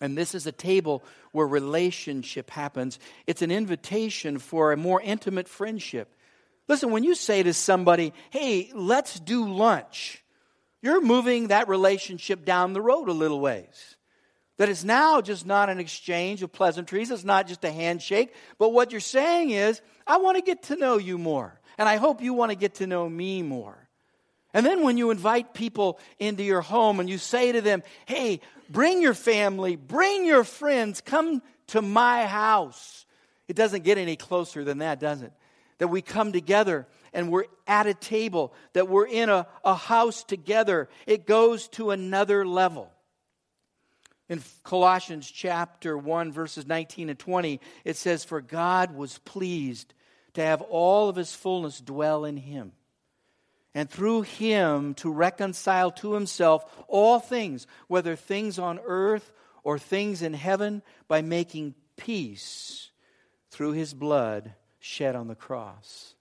and 0.00 0.16
this 0.16 0.34
is 0.34 0.46
a 0.46 0.52
table 0.52 1.02
where 1.32 1.46
relationship 1.46 2.50
happens. 2.50 2.98
It's 3.26 3.42
an 3.42 3.50
invitation 3.50 4.38
for 4.38 4.72
a 4.72 4.76
more 4.76 5.00
intimate 5.00 5.48
friendship. 5.48 6.14
Listen, 6.68 6.90
when 6.90 7.04
you 7.04 7.14
say 7.14 7.42
to 7.42 7.54
somebody, 7.54 8.12
hey, 8.30 8.70
let's 8.74 9.18
do 9.20 9.48
lunch, 9.48 10.22
you're 10.82 11.00
moving 11.00 11.48
that 11.48 11.68
relationship 11.68 12.44
down 12.44 12.72
the 12.72 12.82
road 12.82 13.08
a 13.08 13.12
little 13.12 13.40
ways. 13.40 13.96
That 14.58 14.68
it's 14.68 14.84
now 14.84 15.20
just 15.20 15.44
not 15.44 15.68
an 15.68 15.78
exchange 15.78 16.42
of 16.42 16.52
pleasantries, 16.52 17.10
it's 17.10 17.24
not 17.24 17.46
just 17.46 17.64
a 17.64 17.70
handshake, 17.70 18.34
but 18.58 18.72
what 18.72 18.90
you're 18.90 19.00
saying 19.00 19.50
is, 19.50 19.80
I 20.06 20.16
want 20.18 20.36
to 20.36 20.42
get 20.42 20.64
to 20.64 20.76
know 20.76 20.96
you 20.96 21.18
more, 21.18 21.60
and 21.76 21.88
I 21.88 21.96
hope 21.96 22.22
you 22.22 22.32
want 22.32 22.52
to 22.52 22.56
get 22.56 22.76
to 22.76 22.86
know 22.86 23.08
me 23.08 23.42
more. 23.42 23.76
And 24.54 24.64
then 24.64 24.82
when 24.82 24.96
you 24.96 25.10
invite 25.10 25.52
people 25.52 25.98
into 26.18 26.42
your 26.42 26.62
home 26.62 26.98
and 26.98 27.10
you 27.10 27.18
say 27.18 27.52
to 27.52 27.60
them, 27.60 27.82
hey, 28.06 28.40
bring 28.70 29.02
your 29.02 29.12
family, 29.12 29.76
bring 29.76 30.24
your 30.24 30.44
friends, 30.44 31.02
come 31.02 31.42
to 31.66 31.82
my 31.82 32.24
house. 32.24 33.04
It 33.48 33.56
doesn't 33.56 33.84
get 33.84 33.98
any 33.98 34.16
closer 34.16 34.64
than 34.64 34.78
that, 34.78 34.98
does 34.98 35.20
it? 35.20 35.32
That 35.76 35.88
we 35.88 36.00
come 36.00 36.32
together 36.32 36.86
and 37.16 37.30
we're 37.30 37.46
at 37.66 37.86
a 37.86 37.94
table, 37.94 38.52
that 38.74 38.88
we're 38.88 39.06
in 39.06 39.30
a, 39.30 39.46
a 39.64 39.74
house 39.74 40.22
together. 40.22 40.86
It 41.06 41.26
goes 41.26 41.66
to 41.68 41.90
another 41.90 42.46
level. 42.46 42.92
In 44.28 44.42
Colossians 44.64 45.28
chapter 45.28 45.96
1, 45.96 46.30
verses 46.30 46.66
19 46.66 47.08
and 47.08 47.18
20, 47.18 47.58
it 47.86 47.96
says, 47.96 48.22
For 48.22 48.42
God 48.42 48.94
was 48.94 49.16
pleased 49.18 49.94
to 50.34 50.42
have 50.42 50.60
all 50.60 51.08
of 51.08 51.16
his 51.16 51.34
fullness 51.34 51.80
dwell 51.80 52.26
in 52.26 52.36
him 52.36 52.72
and 53.74 53.88
through 53.88 54.22
him 54.22 54.92
to 54.94 55.10
reconcile 55.10 55.90
to 55.92 56.12
himself 56.12 56.64
all 56.86 57.18
things, 57.18 57.66
whether 57.88 58.14
things 58.14 58.58
on 58.58 58.78
earth 58.84 59.32
or 59.64 59.78
things 59.78 60.20
in 60.20 60.34
heaven, 60.34 60.82
by 61.08 61.22
making 61.22 61.74
peace 61.96 62.90
through 63.50 63.72
his 63.72 63.94
blood 63.94 64.52
shed 64.80 65.16
on 65.16 65.28
the 65.28 65.34
cross. 65.34 66.15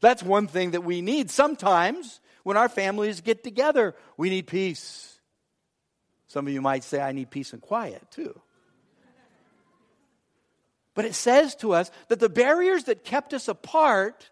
That's 0.00 0.22
one 0.22 0.46
thing 0.46 0.72
that 0.72 0.84
we 0.84 1.02
need. 1.02 1.30
Sometimes 1.30 2.20
when 2.42 2.56
our 2.56 2.68
families 2.68 3.20
get 3.20 3.44
together, 3.44 3.94
we 4.16 4.30
need 4.30 4.46
peace. 4.46 5.18
Some 6.28 6.46
of 6.46 6.52
you 6.52 6.62
might 6.62 6.84
say, 6.84 7.00
I 7.00 7.12
need 7.12 7.30
peace 7.30 7.52
and 7.52 7.60
quiet 7.60 8.02
too. 8.10 8.38
But 10.94 11.04
it 11.04 11.14
says 11.14 11.54
to 11.56 11.72
us 11.72 11.90
that 12.08 12.20
the 12.20 12.28
barriers 12.28 12.84
that 12.84 13.04
kept 13.04 13.32
us 13.32 13.48
apart 13.48 14.30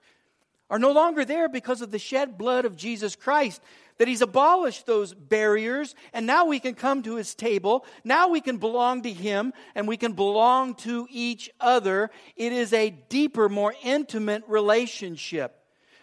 are 0.70 0.78
no 0.78 0.92
longer 0.92 1.24
there 1.24 1.48
because 1.48 1.80
of 1.80 1.90
the 1.90 1.98
shed 1.98 2.36
blood 2.36 2.64
of 2.64 2.76
Jesus 2.76 3.16
Christ. 3.16 3.62
That 3.96 4.06
he's 4.06 4.22
abolished 4.22 4.86
those 4.86 5.12
barriers, 5.12 5.96
and 6.12 6.24
now 6.24 6.44
we 6.44 6.60
can 6.60 6.74
come 6.74 7.02
to 7.02 7.16
his 7.16 7.34
table. 7.34 7.84
Now 8.04 8.28
we 8.28 8.40
can 8.40 8.58
belong 8.58 9.02
to 9.02 9.12
him, 9.12 9.52
and 9.74 9.88
we 9.88 9.96
can 9.96 10.12
belong 10.12 10.74
to 10.76 11.08
each 11.10 11.50
other. 11.58 12.10
It 12.36 12.52
is 12.52 12.72
a 12.72 12.90
deeper, 12.90 13.48
more 13.48 13.74
intimate 13.82 14.44
relationship. 14.46 15.57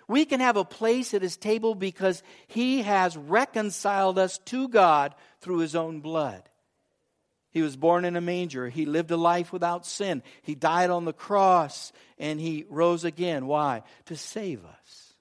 We 0.07 0.25
can 0.25 0.39
have 0.39 0.57
a 0.57 0.65
place 0.65 1.13
at 1.13 1.21
his 1.21 1.37
table 1.37 1.75
because 1.75 2.21
he 2.47 2.83
has 2.83 3.17
reconciled 3.17 4.19
us 4.19 4.37
to 4.45 4.67
God 4.67 5.15
through 5.41 5.59
his 5.59 5.75
own 5.75 6.01
blood. 6.01 6.43
He 7.51 7.61
was 7.61 7.77
born 7.77 8.03
in 8.03 8.17
a 8.17 8.21
manger. 8.21 8.67
He 8.67 8.85
lived 8.85 9.11
a 9.11 9.17
life 9.17 9.53
without 9.53 9.85
sin. 9.85 10.23
He 10.41 10.55
died 10.55 10.89
on 10.89 11.05
the 11.05 11.13
cross 11.13 11.93
and 12.19 12.39
he 12.39 12.65
rose 12.69 13.05
again. 13.05 13.47
Why? 13.47 13.83
To 14.07 14.17
save 14.17 14.65
us. 14.65 15.13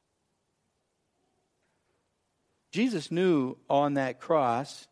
Jesus 2.72 3.12
knew 3.12 3.56
on 3.70 3.94
that 3.94 4.18
cross 4.18 4.88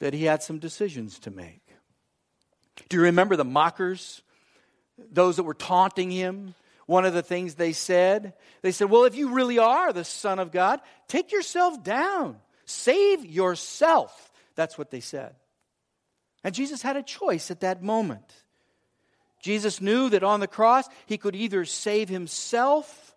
that 0.00 0.12
he 0.12 0.24
had 0.24 0.42
some 0.42 0.58
decisions 0.58 1.18
to 1.20 1.30
make. 1.30 1.62
Do 2.90 2.98
you 2.98 3.04
remember 3.04 3.36
the 3.36 3.44
mockers? 3.44 4.20
Those 4.98 5.36
that 5.36 5.44
were 5.44 5.54
taunting 5.54 6.10
him? 6.10 6.54
One 6.86 7.04
of 7.04 7.14
the 7.14 7.22
things 7.22 7.54
they 7.54 7.72
said, 7.72 8.34
they 8.62 8.72
said, 8.72 8.90
Well, 8.90 9.04
if 9.04 9.16
you 9.16 9.30
really 9.34 9.58
are 9.58 9.92
the 9.92 10.04
Son 10.04 10.38
of 10.38 10.52
God, 10.52 10.80
take 11.08 11.32
yourself 11.32 11.82
down, 11.82 12.38
save 12.64 13.24
yourself. 13.24 14.32
That's 14.54 14.78
what 14.78 14.90
they 14.90 15.00
said. 15.00 15.34
And 16.44 16.54
Jesus 16.54 16.82
had 16.82 16.96
a 16.96 17.02
choice 17.02 17.50
at 17.50 17.60
that 17.60 17.82
moment. 17.82 18.32
Jesus 19.42 19.80
knew 19.80 20.08
that 20.10 20.22
on 20.22 20.40
the 20.40 20.46
cross, 20.46 20.88
he 21.06 21.18
could 21.18 21.36
either 21.36 21.64
save 21.64 22.08
himself 22.08 23.14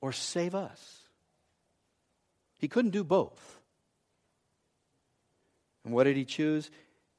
or 0.00 0.12
save 0.12 0.54
us. 0.54 1.02
He 2.58 2.68
couldn't 2.68 2.90
do 2.90 3.04
both. 3.04 3.60
And 5.84 5.94
what 5.94 6.04
did 6.04 6.16
he 6.16 6.24
choose? 6.24 6.70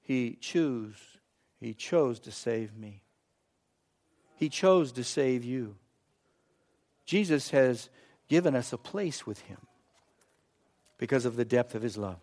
He 0.02 0.38
chose 0.40 0.96
he 1.60 1.74
chose 1.74 2.20
to 2.22 2.32
save 2.32 2.76
me. 2.76 3.04
He 4.40 4.48
chose 4.48 4.94
to 4.94 5.04
save 5.04 5.44
you. 5.44 5.76
Jesus 7.06 7.50
has 7.50 7.90
given 8.30 8.56
us 8.56 8.72
a 8.72 8.78
place 8.78 9.28
with 9.28 9.42
him 9.42 9.58
because 10.98 11.26
of 11.26 11.36
the 11.36 11.44
depth 11.44 11.76
of 11.76 11.82
his 11.82 11.98
love. 11.98 12.20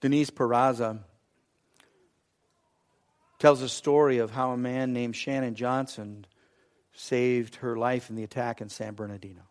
Denise 0.00 0.30
Peraza 0.30 1.00
tells 3.38 3.60
a 3.60 3.68
story 3.68 4.18
of 4.18 4.30
how 4.30 4.52
a 4.52 4.56
man 4.56 4.94
named 4.94 5.14
Shannon 5.14 5.54
Johnson 5.54 6.24
saved 6.94 7.56
her 7.56 7.76
life 7.76 8.08
in 8.08 8.16
the 8.16 8.24
attack 8.24 8.62
in 8.62 8.70
San 8.70 8.94
Bernardino. 8.94 9.42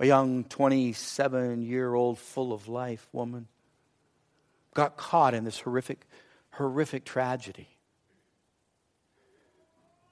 A 0.00 0.06
young 0.06 0.42
27 0.42 1.62
year 1.62 1.94
old, 1.94 2.18
full 2.18 2.52
of 2.52 2.66
life 2.66 3.08
woman 3.12 3.46
got 4.74 4.96
caught 4.96 5.32
in 5.32 5.44
this 5.44 5.60
horrific, 5.60 6.06
horrific 6.50 7.04
tragedy. 7.04 7.68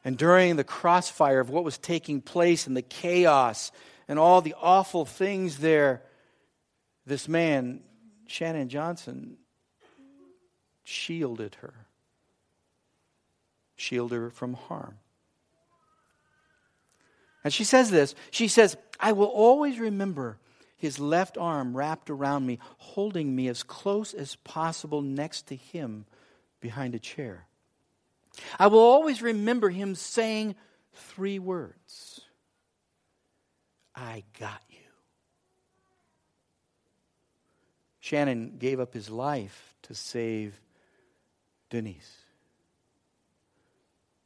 And 0.04 0.18
during 0.18 0.56
the 0.56 0.64
crossfire 0.64 1.40
of 1.40 1.48
what 1.48 1.64
was 1.64 1.78
taking 1.78 2.20
place 2.20 2.66
and 2.66 2.76
the 2.76 2.82
chaos 2.82 3.72
and 4.06 4.18
all 4.18 4.42
the 4.42 4.54
awful 4.60 5.06
things 5.06 5.58
there, 5.58 6.02
this 7.06 7.26
man 7.26 7.80
Shannon 8.26 8.68
Johnson 8.68 9.38
shielded 10.82 11.56
her. 11.56 11.74
shield 13.76 14.12
her 14.12 14.30
from 14.30 14.54
harm. 14.54 14.98
And 17.42 17.52
she 17.52 17.64
says 17.64 17.90
this 17.90 18.14
She 18.30 18.48
says, 18.48 18.76
I 19.00 19.12
will 19.12 19.26
always 19.26 19.78
remember 19.78 20.38
his 20.76 20.98
left 20.98 21.38
arm 21.38 21.76
wrapped 21.76 22.10
around 22.10 22.46
me, 22.46 22.58
holding 22.78 23.34
me 23.34 23.48
as 23.48 23.62
close 23.62 24.12
as 24.12 24.36
possible 24.36 25.00
next 25.00 25.46
to 25.48 25.56
him 25.56 26.04
behind 26.60 26.94
a 26.94 26.98
chair. 26.98 27.46
I 28.58 28.66
will 28.66 28.80
always 28.80 29.22
remember 29.22 29.70
him 29.70 29.94
saying 29.94 30.54
three 30.92 31.38
words 31.38 32.20
I 33.94 34.24
got 34.38 34.60
you. 34.70 34.78
Shannon 38.00 38.56
gave 38.58 38.80
up 38.80 38.92
his 38.92 39.08
life 39.08 39.74
to 39.82 39.94
save 39.94 40.60
Denise. 41.70 42.18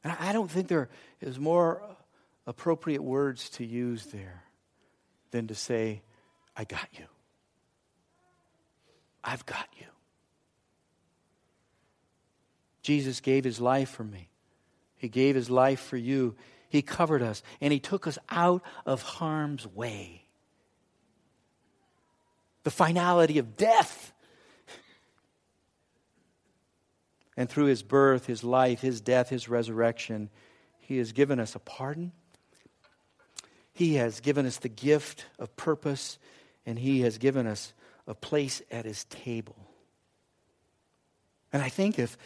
And 0.03 0.15
I 0.19 0.33
don't 0.33 0.49
think 0.49 0.67
there 0.67 0.89
is 1.21 1.39
more 1.39 1.81
appropriate 2.47 3.03
words 3.03 3.49
to 3.51 3.65
use 3.65 4.07
there 4.07 4.43
than 5.31 5.47
to 5.47 5.55
say, 5.55 6.01
I 6.55 6.63
got 6.63 6.87
you. 6.93 7.05
I've 9.23 9.45
got 9.45 9.67
you. 9.77 9.85
Jesus 12.89 13.19
gave 13.19 13.43
his 13.43 13.61
life 13.61 13.91
for 13.91 14.03
me. 14.03 14.29
He 14.97 15.09
gave 15.09 15.35
his 15.35 15.47
life 15.47 15.79
for 15.79 15.95
you. 15.95 16.35
He 16.69 16.81
covered 16.81 17.21
us 17.21 17.43
and 17.61 17.71
he 17.71 17.79
took 17.79 18.07
us 18.07 18.17
out 18.29 18.63
of 18.83 19.03
harm's 19.03 19.67
way. 19.67 20.23
The 22.63 22.71
finality 22.71 23.37
of 23.37 23.55
death. 23.55 24.11
And 27.37 27.47
through 27.47 27.65
his 27.65 27.83
birth, 27.83 28.25
his 28.25 28.43
life, 28.43 28.81
his 28.81 29.01
death, 29.01 29.29
his 29.29 29.47
resurrection, 29.47 30.31
he 30.79 30.97
has 30.97 31.11
given 31.11 31.39
us 31.39 31.53
a 31.53 31.59
pardon. 31.59 32.11
He 33.71 33.93
has 33.97 34.19
given 34.19 34.47
us 34.47 34.57
the 34.57 34.67
gift 34.67 35.27
of 35.37 35.55
purpose, 35.55 36.17
and 36.65 36.79
he 36.79 37.01
has 37.01 37.19
given 37.19 37.45
us 37.45 37.71
a 38.07 38.15
place 38.15 38.63
at 38.71 38.85
his 38.85 39.03
table. 39.03 39.69
And 41.53 41.61
I 41.61 41.69
think 41.69 41.97
if 41.97 42.17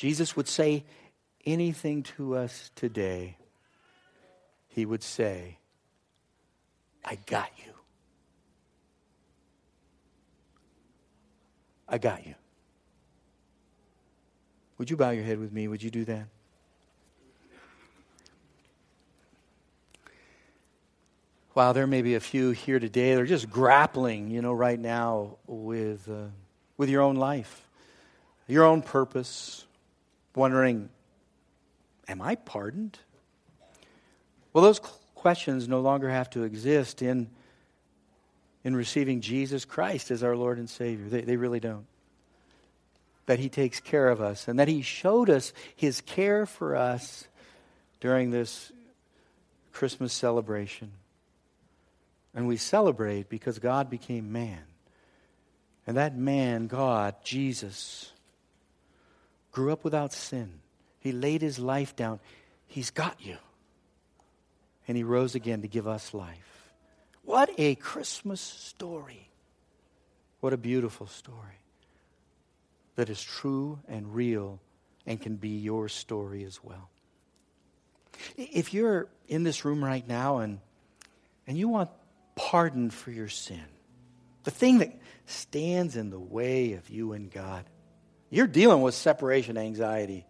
Jesus 0.00 0.34
would 0.34 0.48
say 0.48 0.82
anything 1.44 2.04
to 2.04 2.34
us 2.34 2.70
today, 2.74 3.36
he 4.68 4.86
would 4.86 5.02
say, 5.02 5.58
I 7.04 7.18
got 7.26 7.50
you. 7.58 7.72
I 11.86 11.98
got 11.98 12.26
you. 12.26 12.34
Would 14.78 14.88
you 14.88 14.96
bow 14.96 15.10
your 15.10 15.22
head 15.22 15.38
with 15.38 15.52
me? 15.52 15.68
Would 15.68 15.82
you 15.82 15.90
do 15.90 16.06
that? 16.06 16.28
Wow, 21.54 21.74
there 21.74 21.86
may 21.86 22.00
be 22.00 22.14
a 22.14 22.20
few 22.20 22.52
here 22.52 22.78
today 22.78 23.14
that 23.14 23.20
are 23.20 23.26
just 23.26 23.50
grappling, 23.50 24.30
you 24.30 24.40
know, 24.40 24.54
right 24.54 24.80
now 24.80 25.36
with, 25.46 26.08
uh, 26.08 26.28
with 26.78 26.88
your 26.88 27.02
own 27.02 27.16
life, 27.16 27.68
your 28.46 28.64
own 28.64 28.80
purpose, 28.80 29.66
wondering, 30.34 30.88
am 32.08 32.22
I 32.22 32.34
pardoned? 32.34 32.98
Well, 34.52 34.64
those 34.64 34.80
questions 35.14 35.68
no 35.68 35.80
longer 35.80 36.08
have 36.08 36.30
to 36.30 36.42
exist 36.42 37.02
in, 37.02 37.28
in 38.64 38.74
receiving 38.74 39.20
Jesus 39.20 39.64
Christ 39.64 40.10
as 40.10 40.22
our 40.22 40.36
Lord 40.36 40.58
and 40.58 40.68
Savior. 40.68 41.08
They, 41.08 41.20
they 41.22 41.36
really 41.36 41.60
don't. 41.60 41.86
That 43.26 43.38
He 43.38 43.48
takes 43.48 43.80
care 43.80 44.08
of 44.08 44.20
us 44.20 44.48
and 44.48 44.58
that 44.58 44.68
He 44.68 44.82
showed 44.82 45.30
us 45.30 45.52
His 45.76 46.00
care 46.00 46.46
for 46.46 46.74
us 46.74 47.28
during 48.00 48.30
this 48.30 48.72
Christmas 49.72 50.12
celebration. 50.12 50.90
And 52.34 52.46
we 52.46 52.56
celebrate 52.56 53.28
because 53.28 53.58
God 53.58 53.90
became 53.90 54.32
man. 54.32 54.62
And 55.86 55.96
that 55.96 56.16
man, 56.16 56.66
God, 56.66 57.16
Jesus, 57.24 58.12
grew 59.52 59.72
up 59.72 59.84
without 59.84 60.12
sin. 60.12 60.60
He 60.98 61.12
laid 61.12 61.42
his 61.42 61.58
life 61.58 61.96
down. 61.96 62.20
He's 62.66 62.90
got 62.90 63.16
you. 63.24 63.38
And 64.86 64.96
he 64.96 65.02
rose 65.02 65.34
again 65.34 65.62
to 65.62 65.68
give 65.68 65.86
us 65.86 66.14
life. 66.14 66.70
What 67.24 67.50
a 67.58 67.74
Christmas 67.76 68.40
story. 68.40 69.28
What 70.40 70.52
a 70.52 70.56
beautiful 70.56 71.06
story 71.06 71.60
that 72.96 73.08
is 73.08 73.22
true 73.22 73.78
and 73.88 74.14
real 74.14 74.60
and 75.06 75.20
can 75.20 75.36
be 75.36 75.50
your 75.50 75.88
story 75.88 76.44
as 76.44 76.62
well. 76.62 76.90
If 78.36 78.74
you're 78.74 79.08
in 79.28 79.42
this 79.42 79.64
room 79.64 79.82
right 79.82 80.06
now 80.06 80.38
and, 80.38 80.60
and 81.46 81.56
you 81.56 81.68
want 81.68 81.90
pardon 82.34 82.90
for 82.90 83.10
your 83.10 83.28
sin, 83.28 83.64
the 84.44 84.50
thing 84.50 84.78
that 84.78 84.98
stands 85.26 85.96
in 85.96 86.10
the 86.10 86.20
way 86.20 86.74
of 86.74 86.88
you 86.90 87.12
and 87.12 87.30
God, 87.30 87.64
you're 88.30 88.46
dealing 88.46 88.80
with 88.80 88.94
separation 88.94 89.58
anxiety. 89.58 90.24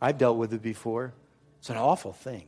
I've 0.00 0.18
dealt 0.18 0.36
with 0.36 0.52
it 0.52 0.62
before. 0.62 1.12
It's 1.58 1.70
an 1.70 1.76
awful 1.76 2.12
thing. 2.12 2.44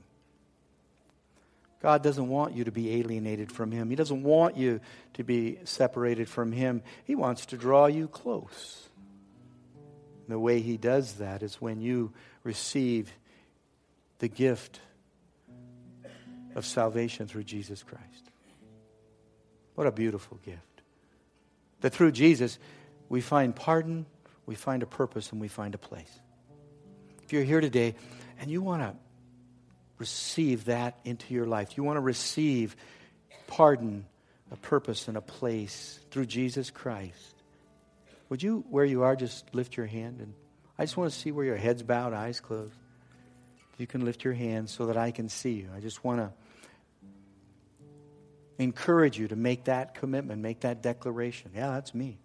God 1.82 2.02
doesn't 2.02 2.28
want 2.28 2.54
you 2.54 2.64
to 2.64 2.70
be 2.70 3.00
alienated 3.00 3.50
from 3.50 3.72
Him. 3.72 3.88
He 3.88 3.96
doesn't 3.96 4.22
want 4.22 4.56
you 4.56 4.80
to 5.14 5.24
be 5.24 5.58
separated 5.64 6.28
from 6.28 6.52
Him. 6.52 6.82
He 7.04 7.14
wants 7.14 7.46
to 7.46 7.56
draw 7.56 7.86
you 7.86 8.06
close. 8.06 8.88
And 10.26 10.34
the 10.34 10.38
way 10.38 10.60
He 10.60 10.76
does 10.76 11.14
that 11.14 11.42
is 11.42 11.60
when 11.60 11.80
you 11.80 12.12
receive 12.44 13.10
the 14.18 14.28
gift 14.28 14.80
of 16.54 16.66
salvation 16.66 17.26
through 17.26 17.44
Jesus 17.44 17.82
Christ. 17.82 18.04
What 19.74 19.86
a 19.86 19.92
beautiful 19.92 20.38
gift. 20.44 20.58
That 21.80 21.94
through 21.94 22.12
Jesus, 22.12 22.58
we 23.08 23.22
find 23.22 23.56
pardon, 23.56 24.04
we 24.50 24.56
find 24.56 24.82
a 24.82 24.86
purpose, 24.86 25.30
and 25.30 25.40
we 25.40 25.46
find 25.46 25.76
a 25.76 25.78
place. 25.78 26.10
If 27.22 27.32
you're 27.32 27.44
here 27.44 27.60
today 27.60 27.94
and 28.40 28.50
you 28.50 28.62
want 28.62 28.82
to 28.82 28.96
receive 29.98 30.64
that 30.64 30.98
into 31.04 31.32
your 31.32 31.46
life, 31.46 31.76
you 31.76 31.84
want 31.84 31.98
to 31.98 32.00
receive 32.00 32.74
pardon, 33.46 34.06
a 34.50 34.56
purpose, 34.56 35.06
and 35.06 35.16
a 35.16 35.20
place 35.20 36.00
through 36.10 36.26
Jesus 36.26 36.68
Christ, 36.70 37.36
would 38.28 38.42
you, 38.42 38.64
where 38.70 38.84
you 38.84 39.04
are, 39.04 39.14
just 39.14 39.54
lift 39.54 39.76
your 39.76 39.86
hand? 39.86 40.18
And 40.18 40.34
I 40.76 40.82
just 40.82 40.96
want 40.96 41.12
to 41.12 41.16
see 41.16 41.30
where 41.30 41.44
your 41.44 41.56
head's 41.56 41.84
bowed, 41.84 42.12
eyes 42.12 42.40
closed. 42.40 42.74
You 43.78 43.86
can 43.86 44.04
lift 44.04 44.24
your 44.24 44.34
hand 44.34 44.68
so 44.68 44.86
that 44.86 44.96
I 44.96 45.12
can 45.12 45.28
see 45.28 45.52
you. 45.52 45.68
I 45.76 45.78
just 45.78 46.02
want 46.02 46.18
to 46.18 46.32
encourage 48.58 49.16
you 49.16 49.28
to 49.28 49.36
make 49.36 49.66
that 49.66 49.94
commitment, 49.94 50.42
make 50.42 50.62
that 50.62 50.82
declaration. 50.82 51.52
Yeah, 51.54 51.70
that's 51.70 51.94
me. 51.94 52.18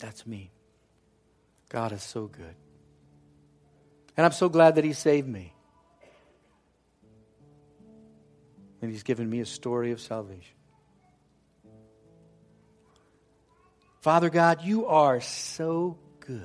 That's 0.00 0.26
me. 0.26 0.50
God 1.68 1.92
is 1.92 2.02
so 2.02 2.26
good. 2.26 2.54
And 4.16 4.26
I'm 4.26 4.32
so 4.32 4.48
glad 4.48 4.74
that 4.74 4.84
He 4.84 4.92
saved 4.92 5.28
me. 5.28 5.54
And 8.82 8.90
He's 8.90 9.02
given 9.02 9.28
me 9.28 9.40
a 9.40 9.46
story 9.46 9.92
of 9.92 10.00
salvation. 10.00 10.56
Father 14.00 14.30
God, 14.30 14.62
you 14.62 14.86
are 14.86 15.20
so 15.20 15.98
good. 16.20 16.42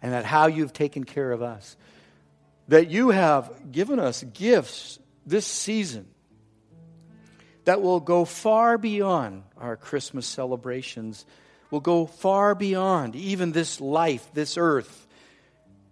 And 0.00 0.12
that 0.12 0.24
how 0.24 0.46
you've 0.46 0.72
taken 0.72 1.04
care 1.04 1.32
of 1.32 1.42
us. 1.42 1.76
That 2.68 2.90
you 2.90 3.10
have 3.10 3.72
given 3.72 3.98
us 3.98 4.22
gifts 4.22 4.98
this 5.26 5.46
season 5.46 6.06
that 7.64 7.82
will 7.82 8.00
go 8.00 8.24
far 8.24 8.78
beyond 8.78 9.42
our 9.58 9.76
Christmas 9.76 10.26
celebrations, 10.26 11.24
will 11.70 11.80
go 11.80 12.06
far 12.06 12.54
beyond 12.54 13.16
even 13.16 13.52
this 13.52 13.80
life, 13.80 14.28
this 14.34 14.56
earth, 14.56 15.06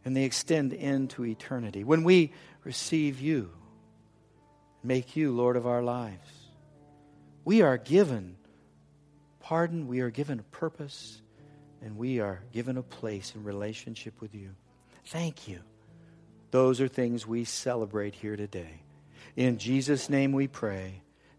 and 0.05 0.17
they 0.17 0.25
extend 0.25 0.73
into 0.73 1.25
eternity. 1.25 1.85
When 1.85 2.05
we 2.05 2.33
receive 2.65 3.21
you, 3.21 3.51
make 4.83 5.17
you 5.17 5.33
Lord 5.33 5.57
of 5.57 5.67
our 5.67 5.83
lives, 5.83 6.29
we 7.45 7.63
are 7.63 7.79
given 7.79 8.37
pardon, 9.43 9.89
we 9.89 10.01
are 10.01 10.11
given 10.11 10.39
a 10.39 10.45
purpose, 10.45 11.21
and 11.83 11.99
we 11.99 12.21
are 12.21 12.41
given 12.53 12.79
a 12.79 12.83
place 12.83 13.35
in 13.35 13.45
relationship 13.45 14.19
with 14.21 14.35
you. 14.35 14.51
Thank 15.07 15.49
you. 15.49 15.61
Those 16.53 16.81
are 16.81 16.89
things 16.89 17.27
we 17.27 17.45
celebrate 17.45 18.15
here 18.15 18.37
today. 18.37 18.83
In 19.37 19.59
Jesus' 19.59 20.09
name 20.09 20.33
we 20.33 20.47
pray, 20.47 21.03